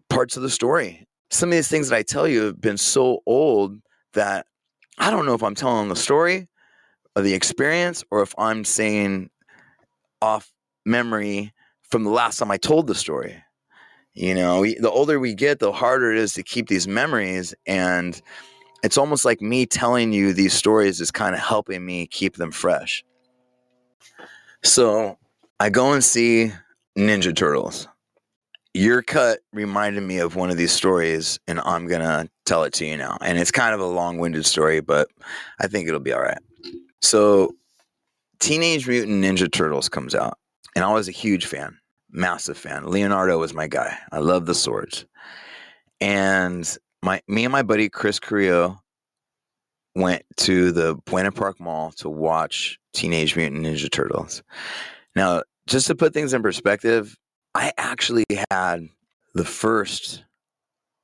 parts 0.08 0.36
of 0.36 0.42
the 0.42 0.50
story. 0.50 1.06
Some 1.30 1.50
of 1.50 1.52
these 1.52 1.68
things 1.68 1.88
that 1.88 1.96
I 1.96 2.02
tell 2.02 2.26
you 2.26 2.44
have 2.44 2.60
been 2.60 2.78
so 2.78 3.20
old 3.26 3.78
that 4.14 4.46
I 4.98 5.10
don't 5.10 5.26
know 5.26 5.34
if 5.34 5.42
I'm 5.42 5.54
telling 5.54 5.88
the 5.88 5.96
story 5.96 6.48
of 7.16 7.24
the 7.24 7.34
experience 7.34 8.04
or 8.10 8.22
if 8.22 8.34
I'm 8.38 8.64
saying 8.64 9.30
off 10.20 10.52
memory 10.84 11.52
from 11.82 12.04
the 12.04 12.10
last 12.10 12.38
time 12.38 12.50
I 12.50 12.56
told 12.56 12.86
the 12.86 12.94
story. 12.94 13.42
You 14.14 14.34
know, 14.34 14.60
we, 14.60 14.74
the 14.74 14.90
older 14.90 15.20
we 15.20 15.34
get, 15.34 15.60
the 15.60 15.72
harder 15.72 16.12
it 16.12 16.18
is 16.18 16.34
to 16.34 16.42
keep 16.42 16.68
these 16.68 16.88
memories. 16.88 17.54
And 17.66 18.20
it's 18.82 18.98
almost 18.98 19.24
like 19.24 19.40
me 19.40 19.64
telling 19.66 20.12
you 20.12 20.32
these 20.32 20.54
stories 20.54 21.00
is 21.00 21.10
kind 21.10 21.34
of 21.34 21.40
helping 21.40 21.84
me 21.84 22.06
keep 22.06 22.36
them 22.36 22.50
fresh. 22.50 23.04
So 24.64 25.18
I 25.60 25.70
go 25.70 25.92
and 25.92 26.02
see 26.02 26.52
Ninja 26.96 27.34
Turtles 27.34 27.86
your 28.78 29.02
cut 29.02 29.40
reminded 29.52 30.02
me 30.02 30.18
of 30.18 30.36
one 30.36 30.50
of 30.50 30.56
these 30.56 30.70
stories, 30.70 31.40
and 31.48 31.60
I'm 31.64 31.88
gonna 31.88 32.28
tell 32.46 32.62
it 32.62 32.72
to 32.74 32.86
you 32.86 32.96
now. 32.96 33.18
And 33.20 33.36
it's 33.36 33.50
kind 33.50 33.74
of 33.74 33.80
a 33.80 33.86
long-winded 33.86 34.46
story, 34.46 34.80
but 34.80 35.08
I 35.58 35.66
think 35.66 35.88
it'll 35.88 35.98
be 35.98 36.12
all 36.12 36.22
right. 36.22 36.38
So, 37.02 37.56
Teenage 38.38 38.86
Mutant 38.86 39.24
Ninja 39.24 39.50
Turtles 39.50 39.88
comes 39.88 40.14
out, 40.14 40.38
and 40.76 40.84
I 40.84 40.92
was 40.92 41.08
a 41.08 41.12
huge 41.12 41.46
fan, 41.46 41.76
massive 42.10 42.56
fan. 42.56 42.86
Leonardo 42.86 43.38
was 43.38 43.52
my 43.52 43.66
guy. 43.66 43.98
I 44.12 44.18
love 44.18 44.46
the 44.46 44.54
swords, 44.54 45.06
and 46.00 46.78
my 47.02 47.20
me 47.26 47.44
and 47.44 47.52
my 47.52 47.62
buddy 47.62 47.88
Chris 47.88 48.20
Carrillo 48.20 48.78
went 49.96 50.22
to 50.36 50.70
the 50.70 50.94
Buena 51.04 51.32
Park 51.32 51.58
Mall 51.58 51.90
to 51.96 52.08
watch 52.08 52.78
Teenage 52.92 53.34
Mutant 53.34 53.66
Ninja 53.66 53.90
Turtles. 53.90 54.44
Now, 55.16 55.42
just 55.66 55.88
to 55.88 55.96
put 55.96 56.14
things 56.14 56.32
in 56.32 56.42
perspective, 56.42 57.16
I 57.58 57.72
actually 57.76 58.24
had 58.52 58.88
the 59.34 59.44
first 59.44 60.22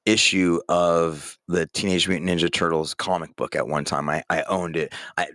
issue 0.07 0.61
of 0.69 1.37
the 1.49 1.67
Teenage 1.67 2.07
Mutant 2.07 2.31
Ninja 2.31 2.53
Turtles 2.53 2.95
comic 2.95 3.35
book 3.35 3.57
at 3.57 3.67
one 3.67 3.85
time. 3.85 4.09
I, 4.09 4.23
I 4.31 4.43
owned 4.43 4.77
it. 4.77 4.95
I, 5.19 5.27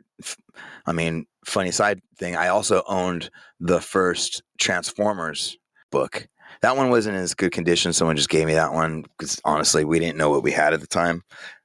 I 0.86 0.94
mean, 0.94 1.26
funny 1.44 1.72
side 1.72 2.02
thing, 2.18 2.38
I 2.38 2.48
also 2.48 2.84
owned 2.88 3.30
the 3.60 3.82
first 3.82 4.44
Transformers 4.60 5.58
book. 5.92 6.26
That 6.62 6.78
one 6.78 6.90
wasn't 6.90 7.18
in 7.18 7.24
as 7.24 7.34
good 7.34 7.52
condition. 7.52 7.92
Someone 7.92 8.16
just 8.16 8.30
gave 8.30 8.48
me 8.48 8.54
that 8.54 8.72
one 8.72 9.02
because 9.02 9.42
honestly, 9.44 9.84
we 9.84 10.00
didn't 10.00 10.18
know 10.18 10.30
what 10.30 10.44
we 10.44 10.54
had 10.54 10.74
at 10.74 10.80
the 10.80 10.88
time. 10.88 11.24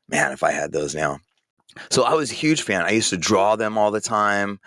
Man, 0.08 0.32
if 0.32 0.42
I 0.42 0.50
had 0.50 0.72
those 0.72 0.96
now. 0.96 1.20
So 1.90 2.02
I 2.02 2.14
was 2.14 2.32
a 2.32 2.34
huge 2.34 2.62
fan. 2.62 2.82
I 2.82 2.90
used 2.90 3.10
to 3.10 3.16
draw 3.16 3.54
them 3.54 3.78
all 3.78 3.92
the 3.92 4.00
time. 4.00 4.58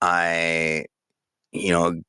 I, 0.00 0.84
you 1.50 1.70
know, 1.70 2.00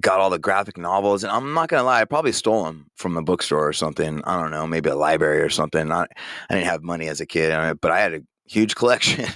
got 0.00 0.20
all 0.20 0.30
the 0.30 0.38
graphic 0.38 0.78
novels, 0.78 1.22
and 1.22 1.32
I'm 1.32 1.54
not 1.54 1.68
gonna 1.68 1.84
lie, 1.84 2.00
I 2.00 2.04
probably 2.04 2.32
stole 2.32 2.64
them 2.64 2.86
from 2.96 3.16
a 3.16 3.22
bookstore 3.22 3.66
or 3.66 3.72
something. 3.72 4.22
I 4.24 4.40
don't 4.40 4.50
know, 4.50 4.66
maybe 4.66 4.90
a 4.90 4.96
library 4.96 5.40
or 5.42 5.50
something. 5.50 5.90
I, 5.92 6.02
I 6.02 6.54
didn't 6.54 6.66
have 6.66 6.82
money 6.82 7.08
as 7.08 7.20
a 7.20 7.26
kid, 7.26 7.78
but 7.80 7.90
I 7.90 8.00
had 8.00 8.14
a 8.14 8.20
huge 8.46 8.74
collection, 8.76 9.26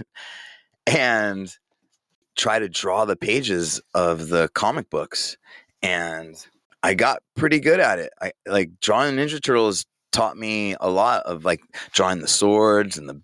and 0.86 1.54
try 2.36 2.58
to 2.58 2.68
draw 2.68 3.04
the 3.04 3.16
pages 3.16 3.80
of 3.94 4.28
the 4.28 4.48
comic 4.54 4.90
books, 4.90 5.36
and 5.82 6.34
I 6.82 6.94
got 6.94 7.22
pretty 7.34 7.60
good 7.60 7.80
at 7.80 7.98
it. 7.98 8.12
I 8.20 8.32
like 8.46 8.70
drawing 8.80 9.16
Ninja 9.16 9.42
Turtles 9.42 9.84
taught 10.12 10.38
me 10.38 10.74
a 10.80 10.88
lot 10.88 11.22
of 11.26 11.44
like 11.44 11.60
drawing 11.92 12.20
the 12.20 12.28
swords 12.28 12.96
and 12.96 13.08
the 13.08 13.20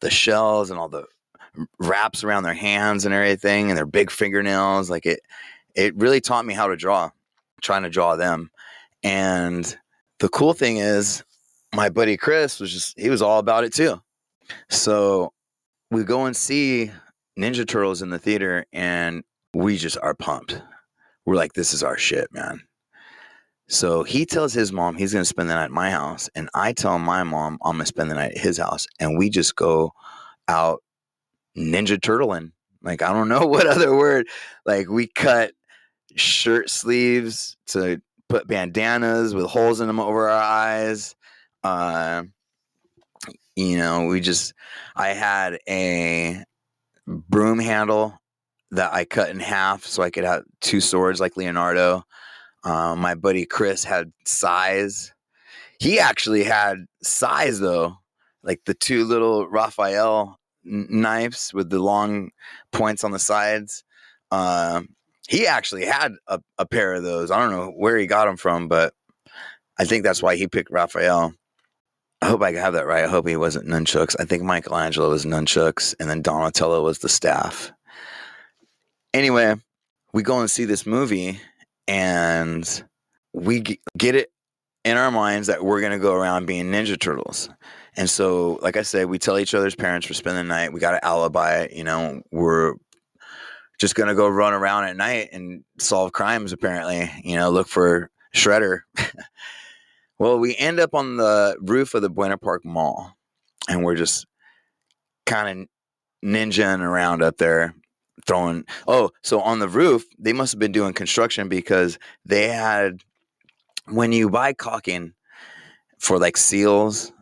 the 0.00 0.10
shells 0.10 0.70
and 0.70 0.78
all 0.78 0.88
the 0.88 1.04
wraps 1.78 2.24
around 2.24 2.44
their 2.44 2.54
hands 2.54 3.04
and 3.04 3.14
everything 3.14 3.68
and 3.68 3.76
their 3.76 3.86
big 3.86 4.10
fingernails 4.10 4.88
like 4.88 5.04
it 5.04 5.20
it 5.74 5.96
really 5.96 6.20
taught 6.20 6.44
me 6.44 6.54
how 6.54 6.68
to 6.68 6.76
draw, 6.76 7.10
trying 7.60 7.82
to 7.82 7.90
draw 7.90 8.16
them. 8.16 8.50
And 9.02 9.76
the 10.18 10.28
cool 10.28 10.52
thing 10.52 10.76
is, 10.76 11.24
my 11.74 11.88
buddy 11.88 12.16
Chris 12.16 12.60
was 12.60 12.72
just, 12.72 12.98
he 12.98 13.08
was 13.08 13.22
all 13.22 13.38
about 13.38 13.64
it 13.64 13.72
too. 13.72 14.00
So 14.68 15.32
we 15.90 16.04
go 16.04 16.26
and 16.26 16.36
see 16.36 16.90
Ninja 17.38 17.66
Turtles 17.66 18.02
in 18.02 18.10
the 18.10 18.18
theater 18.18 18.66
and 18.72 19.24
we 19.54 19.76
just 19.76 19.98
are 20.02 20.14
pumped. 20.14 20.60
We're 21.24 21.36
like, 21.36 21.54
this 21.54 21.72
is 21.72 21.82
our 21.82 21.96
shit, 21.96 22.32
man. 22.32 22.62
So 23.68 24.02
he 24.02 24.26
tells 24.26 24.52
his 24.52 24.72
mom 24.72 24.96
he's 24.96 25.12
going 25.12 25.22
to 25.22 25.28
spend 25.28 25.48
the 25.48 25.54
night 25.54 25.64
at 25.64 25.70
my 25.70 25.90
house. 25.90 26.28
And 26.34 26.50
I 26.54 26.72
tell 26.72 26.98
my 26.98 27.22
mom 27.22 27.58
I'm 27.64 27.76
going 27.76 27.80
to 27.80 27.86
spend 27.86 28.10
the 28.10 28.14
night 28.14 28.32
at 28.32 28.38
his 28.38 28.58
house. 28.58 28.86
And 29.00 29.16
we 29.16 29.30
just 29.30 29.56
go 29.56 29.92
out 30.48 30.82
Ninja 31.56 31.98
Turtling. 31.98 32.52
Like, 32.82 33.02
I 33.02 33.12
don't 33.12 33.28
know 33.28 33.46
what 33.46 33.66
other 33.66 33.96
word. 33.96 34.26
Like, 34.66 34.88
we 34.88 35.06
cut 35.06 35.52
shirt 36.16 36.70
sleeves 36.70 37.56
to 37.68 38.00
put 38.28 38.48
bandanas 38.48 39.34
with 39.34 39.46
holes 39.46 39.80
in 39.80 39.86
them 39.86 40.00
over 40.00 40.28
our 40.28 40.42
eyes. 40.42 41.14
Uh, 41.62 42.24
you 43.56 43.76
know, 43.76 44.06
we 44.06 44.20
just, 44.20 44.54
I 44.96 45.08
had 45.08 45.58
a 45.68 46.42
broom 47.06 47.58
handle 47.58 48.18
that 48.70 48.92
I 48.92 49.04
cut 49.04 49.30
in 49.30 49.38
half 49.38 49.84
so 49.84 50.02
I 50.02 50.10
could 50.10 50.24
have 50.24 50.44
two 50.60 50.80
swords 50.80 51.20
like 51.20 51.36
Leonardo. 51.36 52.04
Uh, 52.64 52.96
my 52.96 53.14
buddy 53.14 53.44
Chris 53.44 53.84
had 53.84 54.12
sais. 54.24 55.12
He 55.78 55.98
actually 55.98 56.44
had 56.44 56.86
sais 57.02 57.58
though, 57.58 57.96
like 58.42 58.60
the 58.64 58.74
two 58.74 59.04
little 59.04 59.48
Raphael 59.48 60.38
knives 60.64 61.52
with 61.52 61.70
the 61.70 61.80
long 61.80 62.30
points 62.70 63.04
on 63.04 63.10
the 63.10 63.18
sides. 63.18 63.84
Uh, 64.30 64.82
he 65.28 65.46
actually 65.46 65.86
had 65.86 66.14
a, 66.26 66.40
a 66.58 66.66
pair 66.66 66.94
of 66.94 67.02
those. 67.02 67.30
I 67.30 67.38
don't 67.38 67.50
know 67.50 67.72
where 67.76 67.96
he 67.96 68.06
got 68.06 68.26
them 68.26 68.36
from, 68.36 68.68
but 68.68 68.94
I 69.78 69.84
think 69.84 70.04
that's 70.04 70.22
why 70.22 70.36
he 70.36 70.48
picked 70.48 70.70
Raphael. 70.70 71.34
I 72.20 72.26
hope 72.26 72.42
I 72.42 72.52
have 72.52 72.74
that 72.74 72.86
right. 72.86 73.04
I 73.04 73.08
hope 73.08 73.26
he 73.26 73.36
wasn't 73.36 73.66
nunchucks. 73.66 74.14
I 74.20 74.24
think 74.24 74.44
Michelangelo 74.44 75.10
was 75.10 75.24
nunchucks, 75.24 75.94
and 75.98 76.08
then 76.08 76.22
Donatello 76.22 76.82
was 76.84 77.00
the 77.00 77.08
staff. 77.08 77.72
Anyway, 79.12 79.56
we 80.12 80.22
go 80.22 80.38
and 80.38 80.50
see 80.50 80.64
this 80.64 80.86
movie, 80.86 81.40
and 81.88 82.84
we 83.32 83.78
get 83.98 84.14
it 84.14 84.30
in 84.84 84.96
our 84.96 85.10
minds 85.10 85.48
that 85.48 85.64
we're 85.64 85.80
going 85.80 85.92
to 85.92 85.98
go 85.98 86.14
around 86.14 86.46
being 86.46 86.66
Ninja 86.66 86.98
Turtles. 86.98 87.48
And 87.96 88.08
so, 88.08 88.58
like 88.62 88.76
I 88.76 88.82
said, 88.82 89.06
we 89.06 89.18
tell 89.18 89.38
each 89.38 89.54
other's 89.54 89.74
parents 89.74 90.08
we're 90.08 90.14
spending 90.14 90.44
the 90.44 90.54
night. 90.54 90.72
We 90.72 90.80
got 90.80 90.94
an 90.94 91.00
alibi. 91.02 91.68
You 91.72 91.84
know, 91.84 92.22
we're 92.30 92.74
just 93.82 93.96
gonna 93.96 94.14
go 94.14 94.28
run 94.28 94.52
around 94.52 94.84
at 94.84 94.96
night 94.96 95.30
and 95.32 95.64
solve 95.76 96.12
crimes. 96.12 96.52
Apparently, 96.52 97.10
you 97.24 97.34
know, 97.34 97.50
look 97.50 97.66
for 97.66 98.10
Shredder. 98.32 98.82
well, 100.20 100.38
we 100.38 100.56
end 100.56 100.78
up 100.78 100.94
on 100.94 101.16
the 101.16 101.56
roof 101.60 101.92
of 101.94 102.02
the 102.02 102.08
Buena 102.08 102.38
Park 102.38 102.64
Mall, 102.64 103.16
and 103.68 103.82
we're 103.82 103.96
just 103.96 104.24
kind 105.26 105.62
of 105.62 105.66
ninjaing 106.24 106.78
around 106.78 107.24
up 107.24 107.38
there 107.38 107.74
throwing 108.24 108.64
oh 108.86 109.10
so 109.22 109.40
on 109.40 109.58
the 109.58 109.68
roof 109.68 110.04
they 110.16 110.32
must 110.32 110.52
have 110.52 110.60
been 110.60 110.70
doing 110.70 110.92
construction 110.92 111.48
because 111.48 111.98
they 112.24 112.46
had 112.48 113.00
when 113.88 114.12
you 114.12 114.30
buy 114.30 114.52
caulking 114.52 115.12
for 115.98 116.20
like 116.20 116.36
seals 116.36 117.12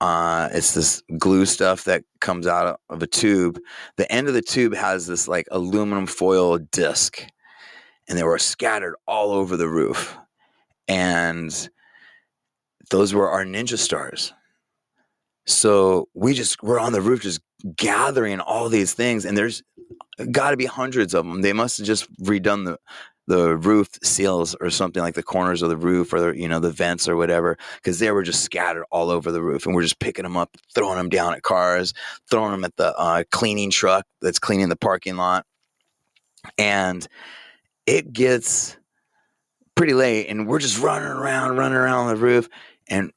uh 0.00 0.48
it's 0.52 0.74
this 0.74 1.02
glue 1.18 1.46
stuff 1.46 1.84
that 1.84 2.04
comes 2.20 2.46
out 2.46 2.80
of 2.88 3.02
a 3.02 3.06
tube. 3.06 3.60
The 3.96 4.10
end 4.10 4.28
of 4.28 4.34
the 4.34 4.42
tube 4.42 4.74
has 4.74 5.06
this 5.06 5.28
like 5.28 5.46
aluminum 5.50 6.06
foil 6.06 6.58
disc 6.58 7.24
and 8.08 8.18
they 8.18 8.24
were 8.24 8.38
scattered 8.38 8.96
all 9.06 9.30
over 9.32 9.56
the 9.56 9.68
roof. 9.68 10.18
And 10.88 11.68
those 12.90 13.14
were 13.14 13.30
our 13.30 13.44
ninja 13.44 13.78
stars. 13.78 14.32
So 15.46 16.08
we 16.14 16.34
just 16.34 16.62
we're 16.62 16.80
on 16.80 16.92
the 16.92 17.00
roof 17.00 17.22
just 17.22 17.40
gathering 17.76 18.40
all 18.40 18.68
these 18.68 18.94
things 18.94 19.24
and 19.24 19.36
there's 19.36 19.62
got 20.30 20.50
to 20.50 20.56
be 20.56 20.66
hundreds 20.66 21.14
of 21.14 21.26
them 21.26 21.42
they 21.42 21.52
must 21.52 21.78
have 21.78 21.86
just 21.86 22.10
redone 22.22 22.64
the 22.64 22.78
the 23.30 23.56
roof 23.58 23.88
seals 24.02 24.56
or 24.60 24.70
something 24.70 25.04
like 25.04 25.14
the 25.14 25.22
corners 25.22 25.62
of 25.62 25.68
the 25.68 25.76
roof 25.76 26.12
or 26.12 26.20
the, 26.20 26.36
you 26.36 26.48
know 26.48 26.58
the 26.58 26.72
vents 26.72 27.06
or 27.06 27.14
whatever 27.14 27.56
because 27.76 28.00
they 28.00 28.10
were 28.10 28.24
just 28.24 28.42
scattered 28.42 28.84
all 28.90 29.08
over 29.08 29.30
the 29.30 29.40
roof 29.40 29.66
and 29.66 29.74
we're 29.74 29.82
just 29.82 30.00
picking 30.00 30.24
them 30.24 30.36
up 30.36 30.56
throwing 30.74 30.96
them 30.96 31.08
down 31.08 31.32
at 31.32 31.44
cars 31.44 31.94
throwing 32.28 32.50
them 32.50 32.64
at 32.64 32.74
the 32.74 32.92
uh, 32.98 33.22
cleaning 33.30 33.70
truck 33.70 34.04
that's 34.20 34.40
cleaning 34.40 34.68
the 34.68 34.74
parking 34.74 35.16
lot 35.16 35.46
and 36.58 37.06
it 37.86 38.12
gets 38.12 38.76
pretty 39.76 39.94
late 39.94 40.26
and 40.26 40.48
we're 40.48 40.58
just 40.58 40.80
running 40.80 41.06
around 41.06 41.56
running 41.56 41.78
around 41.78 42.08
the 42.08 42.16
roof 42.16 42.48
and 42.88 43.12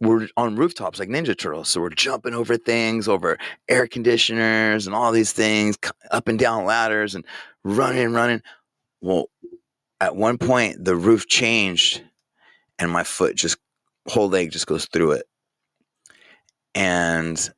we're 0.00 0.28
on 0.36 0.54
rooftops 0.56 1.00
like 1.00 1.08
Ninja 1.08 1.36
Turtles. 1.36 1.68
So 1.68 1.80
we're 1.80 1.90
jumping 1.90 2.32
over 2.32 2.56
things, 2.56 3.08
over 3.08 3.36
air 3.68 3.88
conditioners 3.88 4.86
and 4.86 4.94
all 4.94 5.10
these 5.10 5.32
things, 5.32 5.76
up 6.12 6.28
and 6.28 6.38
down 6.38 6.64
ladders 6.64 7.16
and 7.16 7.24
running 7.64 8.12
running. 8.12 8.40
Well, 9.00 9.30
at 10.00 10.16
one 10.16 10.38
point, 10.38 10.84
the 10.84 10.96
roof 10.96 11.26
changed 11.26 12.02
and 12.78 12.90
my 12.90 13.04
foot 13.04 13.36
just, 13.36 13.58
whole 14.06 14.28
leg 14.28 14.50
just 14.52 14.66
goes 14.66 14.86
through 14.86 15.12
it. 15.12 15.26
And 16.74 17.50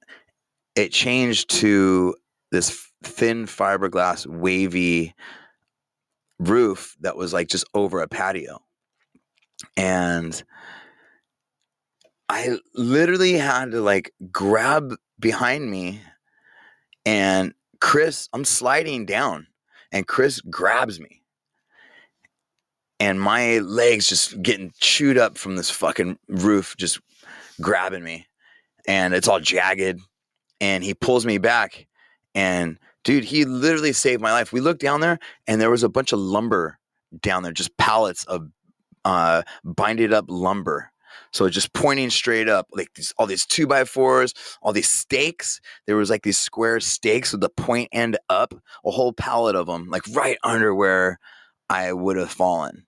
it 0.75 0.93
changed 0.93 1.51
to 1.61 2.15
this 2.51 2.87
thin 3.03 3.47
fiberglass, 3.47 4.27
wavy 4.27 5.15
roof 6.39 6.97
that 7.01 7.17
was 7.17 7.33
like 7.33 7.49
just 7.49 7.65
over 7.75 8.01
a 8.01 8.09
patio. 8.09 8.61
And 9.77 10.43
I 12.29 12.59
literally 12.75 13.35
had 13.35 13.73
to 13.73 13.81
like 13.81 14.13
grab 14.31 14.95
behind 15.19 15.71
me 15.71 16.01
and 17.05 17.55
Chris, 17.81 18.29
I'm 18.33 18.45
sliding 18.45 19.07
down 19.07 19.47
and 19.93 20.07
Chris 20.07 20.41
grabs 20.41 21.01
me. 21.01 21.20
And 23.01 23.21
my 23.21 23.59
legs 23.59 24.09
just 24.09 24.41
getting 24.43 24.73
chewed 24.79 25.19
up 25.19 25.37
from 25.37 25.57
this 25.57 25.71
fucking 25.71 26.19
roof, 26.29 26.77
just 26.79 27.01
grabbing 27.61 28.05
me. 28.05 28.27
And 28.87 29.15
it's 29.15 29.27
all 29.27 29.41
jagged. 29.41 30.01
And 30.61 30.85
he 30.85 30.95
pulls 30.95 31.27
me 31.27 31.39
back. 31.39 31.87
And 32.35 32.79
dude, 33.03 33.25
he 33.25 33.45
literally 33.45 33.93
saved 33.93 34.23
my 34.23 34.33
life. 34.33 34.53
We 34.53 34.61
looked 34.61 34.83
down 34.83 35.01
there 35.01 35.19
and 35.47 35.61
there 35.61 35.71
was 35.71 35.83
a 35.83 35.89
bunch 35.89 36.13
of 36.13 36.19
lumber 36.19 36.79
down 37.21 37.43
there, 37.43 37.53
just 37.53 37.77
pallets 37.77 38.25
of 38.25 38.49
uh, 39.05 39.43
binded 39.65 40.13
up 40.13 40.27
lumber 40.29 40.93
so 41.33 41.49
just 41.49 41.73
pointing 41.73 42.11
straight 42.11 42.49
up, 42.49 42.67
like 42.73 42.95
these, 42.95 43.13
all 43.17 43.27
these 43.27 43.47
two 43.47 43.67
by 43.67 43.85
fours, 43.85 44.35
all 44.63 44.73
these 44.73 44.91
stakes. 44.91 45.61
There 45.87 45.97
was 45.97 46.11
like 46.11 46.23
these 46.23 46.39
square 46.39 46.81
stakes 46.81 47.33
with 47.33 47.41
the 47.41 47.49
point 47.49 47.89
end 47.93 48.19
up, 48.29 48.55
a 48.85 48.91
whole 48.91 49.13
pallet 49.13 49.55
of 49.55 49.67
them, 49.67 49.89
like 49.89 50.03
right 50.13 50.39
under 50.43 50.75
where 50.75 51.19
I 51.69 51.93
would 51.93 52.17
have 52.17 52.31
fallen. 52.31 52.87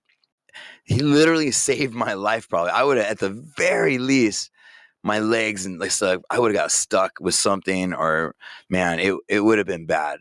He 0.83 0.99
literally 0.99 1.51
saved 1.51 1.93
my 1.93 2.13
life. 2.13 2.49
Probably, 2.49 2.71
I 2.71 2.83
would 2.83 2.97
have, 2.97 3.05
at 3.05 3.19
the 3.19 3.29
very 3.29 3.97
least, 3.97 4.51
my 5.03 5.19
legs 5.19 5.65
and 5.65 5.79
like 5.79 5.91
stuff. 5.91 6.21
I 6.29 6.39
would 6.39 6.51
have 6.51 6.61
got 6.61 6.71
stuck 6.71 7.13
with 7.19 7.35
something, 7.35 7.93
or 7.93 8.35
man, 8.69 8.99
it 8.99 9.15
it 9.27 9.41
would 9.41 9.57
have 9.57 9.67
been 9.67 9.85
bad. 9.85 10.19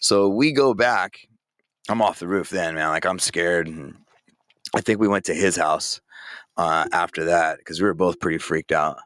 So 0.00 0.28
we 0.28 0.52
go 0.52 0.74
back. 0.74 1.18
I'm 1.88 2.02
off 2.02 2.20
the 2.20 2.28
roof 2.28 2.50
then, 2.50 2.74
man. 2.74 2.90
Like 2.90 3.06
I'm 3.06 3.18
scared. 3.18 3.66
And 3.66 3.96
I 4.74 4.80
think 4.80 5.00
we 5.00 5.08
went 5.08 5.24
to 5.26 5.34
his 5.34 5.56
house 5.56 6.00
uh, 6.56 6.86
after 6.92 7.24
that 7.26 7.58
because 7.58 7.80
we 7.80 7.86
were 7.86 7.94
both 7.94 8.20
pretty 8.20 8.38
freaked 8.38 8.72
out. 8.72 8.98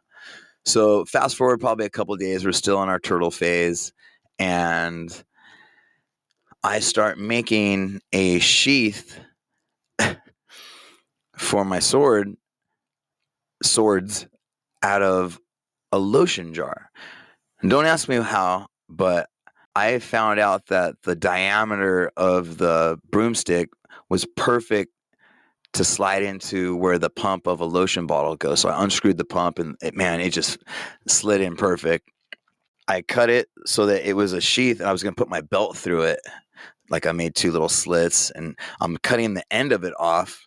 So 0.64 1.04
fast 1.04 1.36
forward 1.36 1.60
probably 1.60 1.86
a 1.86 1.90
couple 1.90 2.14
days, 2.16 2.44
we're 2.44 2.52
still 2.52 2.82
in 2.82 2.88
our 2.88 3.00
turtle 3.00 3.30
phase, 3.30 3.92
and 4.38 5.22
I 6.62 6.78
start 6.80 7.18
making 7.18 8.00
a 8.12 8.38
sheath 8.38 9.18
for 11.42 11.64
my 11.64 11.80
sword 11.80 12.34
swords 13.62 14.26
out 14.82 15.02
of 15.02 15.38
a 15.90 15.98
lotion 15.98 16.54
jar. 16.54 16.90
Don't 17.66 17.84
ask 17.84 18.08
me 18.08 18.16
how, 18.16 18.66
but 18.88 19.28
I 19.74 19.98
found 19.98 20.40
out 20.40 20.66
that 20.66 20.96
the 21.02 21.14
diameter 21.14 22.10
of 22.16 22.58
the 22.58 22.98
broomstick 23.10 23.70
was 24.08 24.26
perfect 24.36 24.92
to 25.74 25.84
slide 25.84 26.22
into 26.22 26.76
where 26.76 26.98
the 26.98 27.10
pump 27.10 27.46
of 27.46 27.60
a 27.60 27.64
lotion 27.64 28.06
bottle 28.06 28.36
goes. 28.36 28.60
So 28.60 28.68
I 28.68 28.82
unscrewed 28.82 29.16
the 29.16 29.24
pump 29.24 29.58
and 29.58 29.76
it, 29.82 29.94
man, 29.94 30.20
it 30.20 30.30
just 30.30 30.58
slid 31.08 31.40
in 31.40 31.56
perfect. 31.56 32.08
I 32.88 33.02
cut 33.02 33.30
it 33.30 33.48
so 33.64 33.86
that 33.86 34.08
it 34.08 34.14
was 34.14 34.32
a 34.32 34.40
sheath 34.40 34.80
and 34.80 34.88
I 34.88 34.92
was 34.92 35.02
going 35.02 35.14
to 35.14 35.18
put 35.18 35.30
my 35.30 35.40
belt 35.40 35.76
through 35.76 36.02
it. 36.02 36.20
Like 36.90 37.06
I 37.06 37.12
made 37.12 37.34
two 37.34 37.52
little 37.52 37.70
slits 37.70 38.30
and 38.30 38.58
I'm 38.80 38.98
cutting 38.98 39.34
the 39.34 39.44
end 39.50 39.72
of 39.72 39.84
it 39.84 39.94
off. 39.98 40.46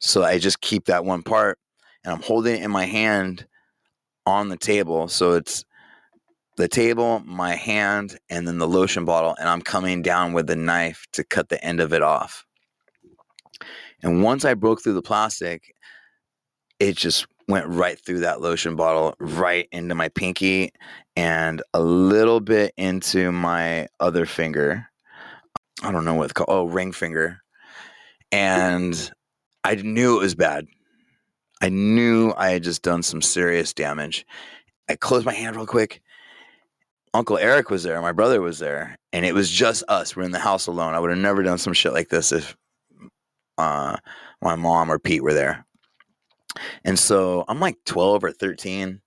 So 0.00 0.24
I 0.24 0.38
just 0.38 0.60
keep 0.60 0.86
that 0.86 1.04
one 1.04 1.22
part 1.22 1.58
and 2.04 2.12
I'm 2.12 2.22
holding 2.22 2.56
it 2.56 2.64
in 2.64 2.70
my 2.70 2.86
hand 2.86 3.46
on 4.26 4.48
the 4.48 4.56
table. 4.56 5.08
So 5.08 5.32
it's 5.32 5.64
the 6.56 6.68
table, 6.68 7.22
my 7.24 7.54
hand, 7.54 8.18
and 8.28 8.46
then 8.46 8.58
the 8.58 8.68
lotion 8.68 9.04
bottle. 9.04 9.34
And 9.38 9.48
I'm 9.48 9.62
coming 9.62 10.02
down 10.02 10.32
with 10.32 10.46
the 10.46 10.56
knife 10.56 11.06
to 11.12 11.24
cut 11.24 11.48
the 11.48 11.62
end 11.64 11.80
of 11.80 11.92
it 11.92 12.02
off. 12.02 12.44
And 14.02 14.22
once 14.22 14.44
I 14.44 14.54
broke 14.54 14.82
through 14.82 14.94
the 14.94 15.02
plastic, 15.02 15.74
it 16.78 16.96
just 16.96 17.26
went 17.48 17.66
right 17.66 17.98
through 18.04 18.20
that 18.20 18.40
lotion 18.40 18.76
bottle, 18.76 19.14
right 19.20 19.68
into 19.72 19.94
my 19.94 20.08
pinky, 20.08 20.72
and 21.16 21.62
a 21.74 21.80
little 21.80 22.40
bit 22.40 22.72
into 22.76 23.32
my 23.32 23.88
other 23.98 24.24
finger. 24.24 24.86
I 25.82 25.92
don't 25.92 26.04
know 26.04 26.14
what 26.14 26.24
it's 26.24 26.32
called. 26.32 26.48
Oh, 26.48 26.64
ring 26.64 26.92
finger. 26.92 27.40
And 28.32 29.10
I 29.64 29.74
knew 29.76 30.16
it 30.16 30.22
was 30.22 30.34
bad. 30.34 30.66
I 31.60 31.68
knew 31.68 32.32
I 32.36 32.50
had 32.50 32.62
just 32.62 32.82
done 32.82 33.02
some 33.02 33.20
serious 33.20 33.74
damage. 33.74 34.26
I 34.88 34.96
closed 34.96 35.26
my 35.26 35.34
hand 35.34 35.56
real 35.56 35.66
quick. 35.66 36.00
Uncle 37.12 37.38
Eric 37.38 37.70
was 37.70 37.82
there. 37.82 38.00
My 38.00 38.12
brother 38.12 38.40
was 38.40 38.58
there. 38.58 38.96
And 39.12 39.26
it 39.26 39.34
was 39.34 39.50
just 39.50 39.84
us. 39.88 40.16
We're 40.16 40.22
in 40.22 40.30
the 40.30 40.38
house 40.38 40.66
alone. 40.66 40.94
I 40.94 41.00
would 41.00 41.10
have 41.10 41.18
never 41.18 41.42
done 41.42 41.58
some 41.58 41.72
shit 41.72 41.92
like 41.92 42.08
this 42.08 42.32
if 42.32 42.56
uh, 43.58 43.96
my 44.40 44.56
mom 44.56 44.90
or 44.90 44.98
Pete 44.98 45.22
were 45.22 45.34
there. 45.34 45.66
And 46.84 46.98
so 46.98 47.44
I'm 47.48 47.60
like 47.60 47.76
12 47.84 48.24
or 48.24 48.32
13. 48.32 49.00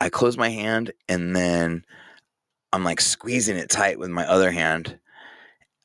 I 0.00 0.08
close 0.10 0.36
my 0.36 0.50
hand 0.50 0.92
and 1.08 1.34
then 1.34 1.84
I'm 2.72 2.84
like 2.84 3.00
squeezing 3.00 3.56
it 3.56 3.70
tight 3.70 3.98
with 3.98 4.10
my 4.10 4.26
other 4.26 4.50
hand. 4.50 4.98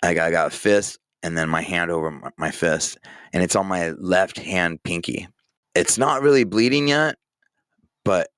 Got, 0.01 0.17
I 0.17 0.31
got 0.31 0.47
a 0.47 0.49
fist 0.49 0.99
and 1.23 1.37
then 1.37 1.49
my 1.49 1.61
hand 1.61 1.91
over 1.91 2.31
my, 2.37 2.51
fist, 2.51 2.97
and 3.33 3.43
it's 3.43 3.55
on 3.55 3.67
my 3.67 3.89
left 3.91 4.37
hand 4.37 4.81
pinky. 4.83 5.27
It's 5.75 5.97
not 5.97 6.21
really 6.21 6.43
bleeding 6.43 6.87
yet, 6.87 7.17
but 8.05 8.29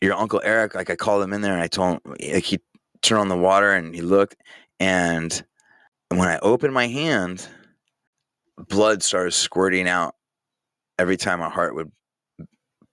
your 0.00 0.14
uncle 0.14 0.40
Eric, 0.44 0.74
like 0.74 0.90
I 0.90 0.96
called 0.96 1.22
him 1.22 1.32
in 1.32 1.40
there 1.40 1.52
and 1.52 1.62
I 1.62 1.68
told 1.68 2.00
him, 2.04 2.16
eh, 2.20 2.34
like 2.34 2.44
he 2.44 2.58
turned 3.02 3.20
on 3.20 3.28
the 3.28 3.36
water 3.36 3.72
and 3.72 3.94
he 3.94 4.02
looked, 4.02 4.36
and 4.80 5.44
when 6.08 6.28
I 6.28 6.38
opened 6.40 6.74
my 6.74 6.86
hand, 6.86 7.46
blood 8.68 9.02
started 9.02 9.32
squirting 9.32 9.88
out 9.88 10.14
every 10.98 11.16
time 11.16 11.40
my 11.40 11.50
heart 11.50 11.74
would 11.74 11.90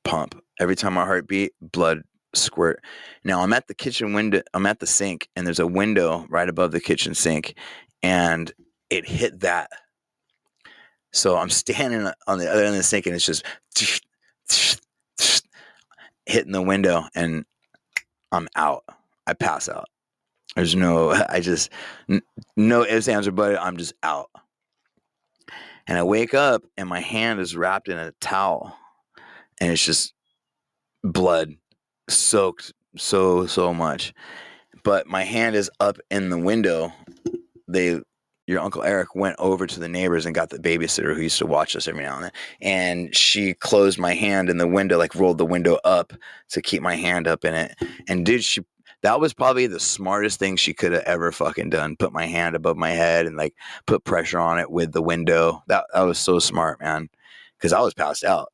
pump. 0.04 0.42
Every 0.60 0.76
time 0.76 0.94
my 0.94 1.06
heart 1.06 1.28
beat, 1.28 1.54
blood 1.62 2.02
squirt. 2.34 2.84
Now 3.24 3.42
I'm 3.42 3.54
at 3.54 3.68
the 3.68 3.74
kitchen 3.74 4.14
window, 4.14 4.42
I'm 4.54 4.66
at 4.66 4.80
the 4.80 4.88
sink, 4.88 5.28
and 5.36 5.46
there's 5.46 5.60
a 5.60 5.68
window 5.68 6.26
right 6.30 6.48
above 6.48 6.72
the 6.72 6.80
kitchen 6.80 7.14
sink, 7.14 7.56
and 8.04 8.52
it 8.92 9.08
hit 9.08 9.40
that. 9.40 9.72
So 11.12 11.36
I'm 11.36 11.50
standing 11.50 12.12
on 12.28 12.38
the 12.38 12.50
other 12.50 12.62
end 12.62 12.70
of 12.70 12.76
the 12.76 12.84
sink, 12.84 13.08
and 13.08 13.16
it's 13.16 13.26
just 13.26 13.44
hitting 16.26 16.52
the 16.52 16.62
window 16.62 17.04
and 17.14 17.46
I'm 18.32 18.48
out. 18.56 18.84
I 19.28 19.34
pass 19.34 19.68
out. 19.70 19.88
There's 20.56 20.76
no, 20.76 21.12
I 21.30 21.40
just, 21.40 21.70
no 22.56 22.84
ifs, 22.84 23.08
ands, 23.08 23.28
or 23.28 23.32
buts. 23.32 23.58
I'm 23.62 23.78
just 23.78 23.94
out. 24.04 24.30
And 25.88 25.98
I 25.98 26.04
wake 26.04 26.34
up 26.34 26.64
and 26.78 26.88
my 26.88 27.00
hand 27.00 27.40
is 27.40 27.56
wrapped 27.56 27.90
in 27.90 27.98
a 27.98 28.14
towel 28.22 28.76
and 29.60 29.72
it's 29.72 29.86
just 29.86 30.14
blood 31.04 31.56
soaked 32.10 32.74
so, 32.98 33.46
so 33.48 33.74
much. 33.74 34.14
But 34.84 35.08
my 35.08 35.24
hand 35.24 35.56
is 35.56 35.70
up 35.80 35.98
in 36.10 36.30
the 36.30 36.38
window. 36.38 36.94
They, 37.68 38.00
your 38.52 38.62
uncle 38.62 38.84
Eric 38.84 39.16
went 39.16 39.36
over 39.40 39.66
to 39.66 39.80
the 39.80 39.88
neighbors 39.88 40.26
and 40.26 40.36
got 40.36 40.50
the 40.50 40.60
babysitter 40.60 41.16
who 41.16 41.22
used 41.22 41.40
to 41.40 41.46
watch 41.46 41.76
us 41.76 41.88
every 41.88 42.04
now 42.04 42.16
and 42.16 42.26
then. 42.26 42.32
And 42.62 43.16
she 43.16 43.54
closed 43.56 43.98
my 43.98 44.14
hand 44.14 44.50
in 44.50 44.58
the 44.58 44.68
window, 44.68 44.98
like 44.98 45.16
rolled 45.16 45.38
the 45.38 45.46
window 45.46 45.80
up 45.84 46.14
to 46.50 46.62
keep 46.62 46.82
my 46.82 46.96
hand 46.96 47.28
up 47.28 47.46
in 47.46 47.56
it. 47.56 47.76
And 48.08 48.26
dude, 48.26 48.44
she 48.44 48.62
that 49.04 49.20
was 49.20 49.34
probably 49.34 49.66
the 49.66 49.80
smartest 49.80 50.38
thing 50.38 50.56
she 50.56 50.74
could 50.74 50.92
have 50.92 51.04
ever 51.04 51.32
fucking 51.32 51.72
done. 51.72 51.96
Put 51.96 52.14
my 52.14 52.28
hand 52.28 52.56
above 52.56 52.78
my 52.78 52.92
head 52.92 53.26
and 53.26 53.36
like 53.36 53.56
put 53.88 54.04
pressure 54.04 54.40
on 54.40 54.60
it 54.60 54.70
with 54.70 54.92
the 54.92 55.02
window. 55.02 55.64
That 55.68 55.86
that 55.94 56.02
was 56.02 56.20
so 56.20 56.40
smart, 56.40 56.82
man. 56.82 57.10
Cause 57.60 57.74
I 57.74 57.80
was 57.80 57.94
passed 57.94 58.24
out. 58.24 58.52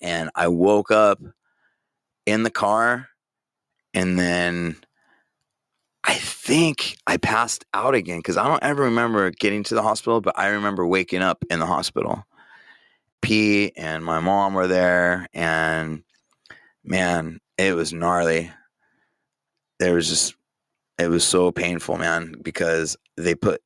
And 0.00 0.30
I 0.34 0.48
woke 0.48 0.90
up 0.90 1.20
in 2.26 2.42
the 2.42 2.50
car 2.50 3.08
and 3.92 4.18
then 4.18 4.76
think 6.44 6.98
I 7.06 7.16
passed 7.16 7.64
out 7.72 7.94
again 7.94 8.18
because 8.18 8.36
I 8.36 8.46
don't 8.46 8.62
ever 8.62 8.82
remember 8.82 9.30
getting 9.30 9.62
to 9.64 9.74
the 9.74 9.82
hospital, 9.82 10.20
but 10.20 10.38
I 10.38 10.48
remember 10.48 10.86
waking 10.86 11.22
up 11.22 11.42
in 11.48 11.58
the 11.58 11.66
hospital. 11.66 12.24
P 13.22 13.72
and 13.76 14.04
my 14.04 14.20
mom 14.20 14.52
were 14.52 14.66
there, 14.66 15.26
and 15.32 16.02
man, 16.84 17.40
it 17.56 17.74
was 17.74 17.94
gnarly. 17.94 18.50
There 19.78 19.94
was 19.94 20.06
just, 20.06 20.34
it 20.98 21.08
was 21.08 21.24
so 21.24 21.50
painful, 21.50 21.96
man, 21.96 22.34
because 22.42 22.94
they 23.16 23.34
put, 23.34 23.62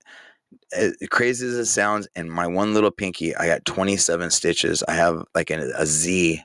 as 0.73 0.95
crazy 1.11 1.49
as 1.49 1.55
it 1.55 1.67
sounds, 1.67 2.07
in 2.15 2.31
my 2.31 2.47
one 2.47 2.75
little 2.75 2.93
pinky, 2.93 3.35
I 3.35 3.49
got 3.49 3.65
27 3.65 4.31
stitches. 4.31 4.85
I 4.87 4.93
have 4.93 5.25
like 5.35 5.51
a, 5.51 5.73
a 5.77 5.85
Z, 5.85 6.41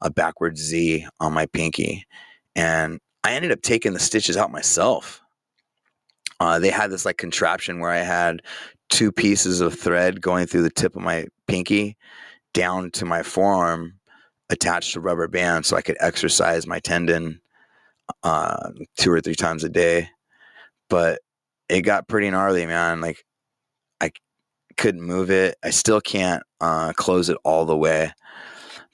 a 0.00 0.10
backwards 0.10 0.62
Z 0.62 1.06
on 1.20 1.34
my 1.34 1.44
pinky. 1.44 2.06
And 2.56 2.98
I 3.22 3.34
ended 3.34 3.52
up 3.52 3.60
taking 3.60 3.92
the 3.92 4.00
stitches 4.00 4.38
out 4.38 4.50
myself. 4.50 5.19
Uh, 6.40 6.58
they 6.58 6.70
had 6.70 6.90
this 6.90 7.04
like 7.04 7.18
contraption 7.18 7.78
where 7.78 7.90
I 7.90 7.98
had 7.98 8.42
two 8.88 9.12
pieces 9.12 9.60
of 9.60 9.78
thread 9.78 10.20
going 10.20 10.46
through 10.46 10.62
the 10.62 10.70
tip 10.70 10.96
of 10.96 11.02
my 11.02 11.26
pinky 11.46 11.96
down 12.52 12.90
to 12.90 13.04
my 13.04 13.22
forearm 13.22 13.94
attached 14.48 14.94
to 14.94 15.00
rubber 15.00 15.28
band 15.28 15.64
so 15.64 15.76
I 15.76 15.82
could 15.82 15.96
exercise 16.00 16.66
my 16.66 16.80
tendon 16.80 17.40
uh, 18.24 18.70
two 18.96 19.12
or 19.12 19.20
three 19.20 19.34
times 19.34 19.62
a 19.64 19.68
day. 19.68 20.08
But 20.88 21.20
it 21.68 21.82
got 21.82 22.08
pretty 22.08 22.30
gnarly, 22.30 22.66
man. 22.66 23.00
Like 23.00 23.24
I 24.00 24.10
couldn't 24.76 25.02
move 25.02 25.30
it. 25.30 25.56
I 25.62 25.70
still 25.70 26.00
can't 26.00 26.42
uh, 26.60 26.92
close 26.94 27.28
it 27.28 27.36
all 27.44 27.64
the 27.64 27.76
way. 27.76 28.12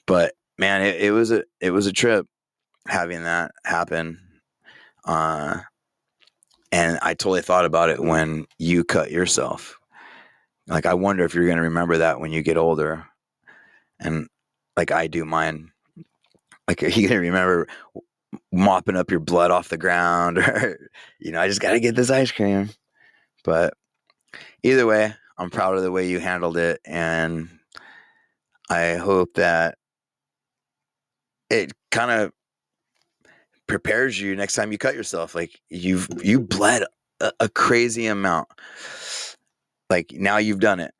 But 0.05 0.33
man, 0.57 0.81
it, 0.81 1.01
it 1.01 1.11
was 1.11 1.31
a 1.31 1.43
it 1.59 1.71
was 1.71 1.87
a 1.87 1.93
trip 1.93 2.27
having 2.87 3.23
that 3.23 3.51
happen. 3.65 4.19
Uh, 5.05 5.61
and 6.71 6.99
I 7.01 7.13
totally 7.13 7.41
thought 7.41 7.65
about 7.65 7.89
it 7.89 7.99
when 7.99 8.45
you 8.57 8.83
cut 8.83 9.11
yourself. 9.11 9.77
Like, 10.67 10.85
I 10.85 10.93
wonder 10.93 11.23
if 11.23 11.33
you're 11.33 11.45
going 11.45 11.57
to 11.57 11.63
remember 11.63 11.97
that 11.99 12.19
when 12.19 12.31
you 12.31 12.41
get 12.41 12.57
older. 12.57 13.05
And 13.99 14.27
like 14.75 14.91
I 14.91 15.07
do 15.07 15.25
mine. 15.25 15.71
Like, 16.67 16.83
are 16.83 16.87
you 16.87 17.07
going 17.07 17.21
to 17.21 17.27
remember 17.27 17.67
mopping 18.51 18.97
up 18.97 19.09
your 19.09 19.21
blood 19.21 19.51
off 19.51 19.69
the 19.69 19.77
ground? 19.77 20.37
Or, 20.47 20.77
you 21.19 21.31
know, 21.31 21.41
I 21.41 21.47
just 21.47 21.61
got 21.61 21.71
to 21.71 21.79
get 21.79 21.95
this 21.95 22.09
ice 22.09 22.31
cream. 22.31 22.69
But 23.43 23.73
either 24.63 24.85
way, 24.85 25.13
I'm 25.37 25.49
proud 25.49 25.77
of 25.77 25.83
the 25.83 25.91
way 25.91 26.09
you 26.09 26.19
handled 26.19 26.57
it. 26.57 26.81
And 26.85 27.49
I 28.69 28.95
hope 28.95 29.35
that 29.35 29.77
it 31.49 31.71
kind 31.91 32.11
of 32.11 32.33
prepares 33.67 34.19
you 34.19 34.35
next 34.35 34.53
time 34.53 34.71
you 34.71 34.77
cut 34.77 34.95
yourself. 34.95 35.35
Like 35.35 35.59
you've 35.69 36.07
you 36.23 36.39
bled 36.39 36.83
a, 37.19 37.31
a, 37.39 37.49
crazy 37.49 38.07
amount. 38.07 38.47
Like 39.89 40.13
now 40.13 40.37
you've 40.37 40.59
done 40.59 40.79
it. 40.79 40.93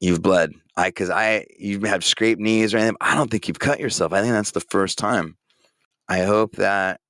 You've 0.00 0.22
bled. 0.22 0.52
I 0.76 0.88
because 0.88 1.10
I 1.10 1.46
you 1.58 1.80
have 1.82 2.04
scraped 2.04 2.40
knees 2.40 2.74
or 2.74 2.78
anything. 2.78 2.96
I 3.00 3.14
don't 3.14 3.30
think 3.30 3.48
you've 3.48 3.58
cut 3.58 3.80
yourself. 3.80 4.12
I 4.12 4.20
think 4.20 4.32
that's 4.32 4.50
the 4.50 4.60
first 4.60 4.98
time. 4.98 5.36
I 6.08 6.22
hope 6.22 6.56
that 6.56 7.00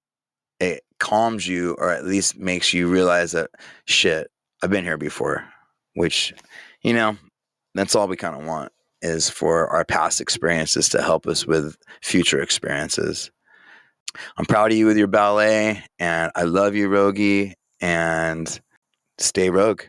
it 0.60 0.82
calms 0.98 1.46
you 1.46 1.74
or 1.78 1.90
at 1.90 2.04
least 2.04 2.38
makes 2.38 2.72
you 2.72 2.88
realize 2.88 3.32
that 3.32 3.50
shit, 3.86 4.30
I've 4.62 4.70
been 4.70 4.84
here 4.84 4.98
before. 4.98 5.44
Which, 5.94 6.34
you 6.82 6.92
know, 6.92 7.16
that's 7.74 7.94
all 7.94 8.08
we 8.08 8.16
kind 8.16 8.36
of 8.36 8.46
want 8.46 8.72
is 9.02 9.28
for 9.28 9.68
our 9.68 9.84
past 9.84 10.20
experiences 10.20 10.88
to 10.88 11.02
help 11.02 11.26
us 11.26 11.46
with 11.46 11.76
future 12.02 12.40
experiences. 12.40 13.30
I'm 14.36 14.46
proud 14.46 14.72
of 14.72 14.78
you 14.78 14.86
with 14.86 14.96
your 14.96 15.06
ballet, 15.06 15.82
and 15.98 16.30
I 16.34 16.44
love 16.44 16.74
you, 16.74 16.88
Rogie, 16.88 17.54
and 17.80 18.60
stay 19.18 19.50
rogue. 19.50 19.82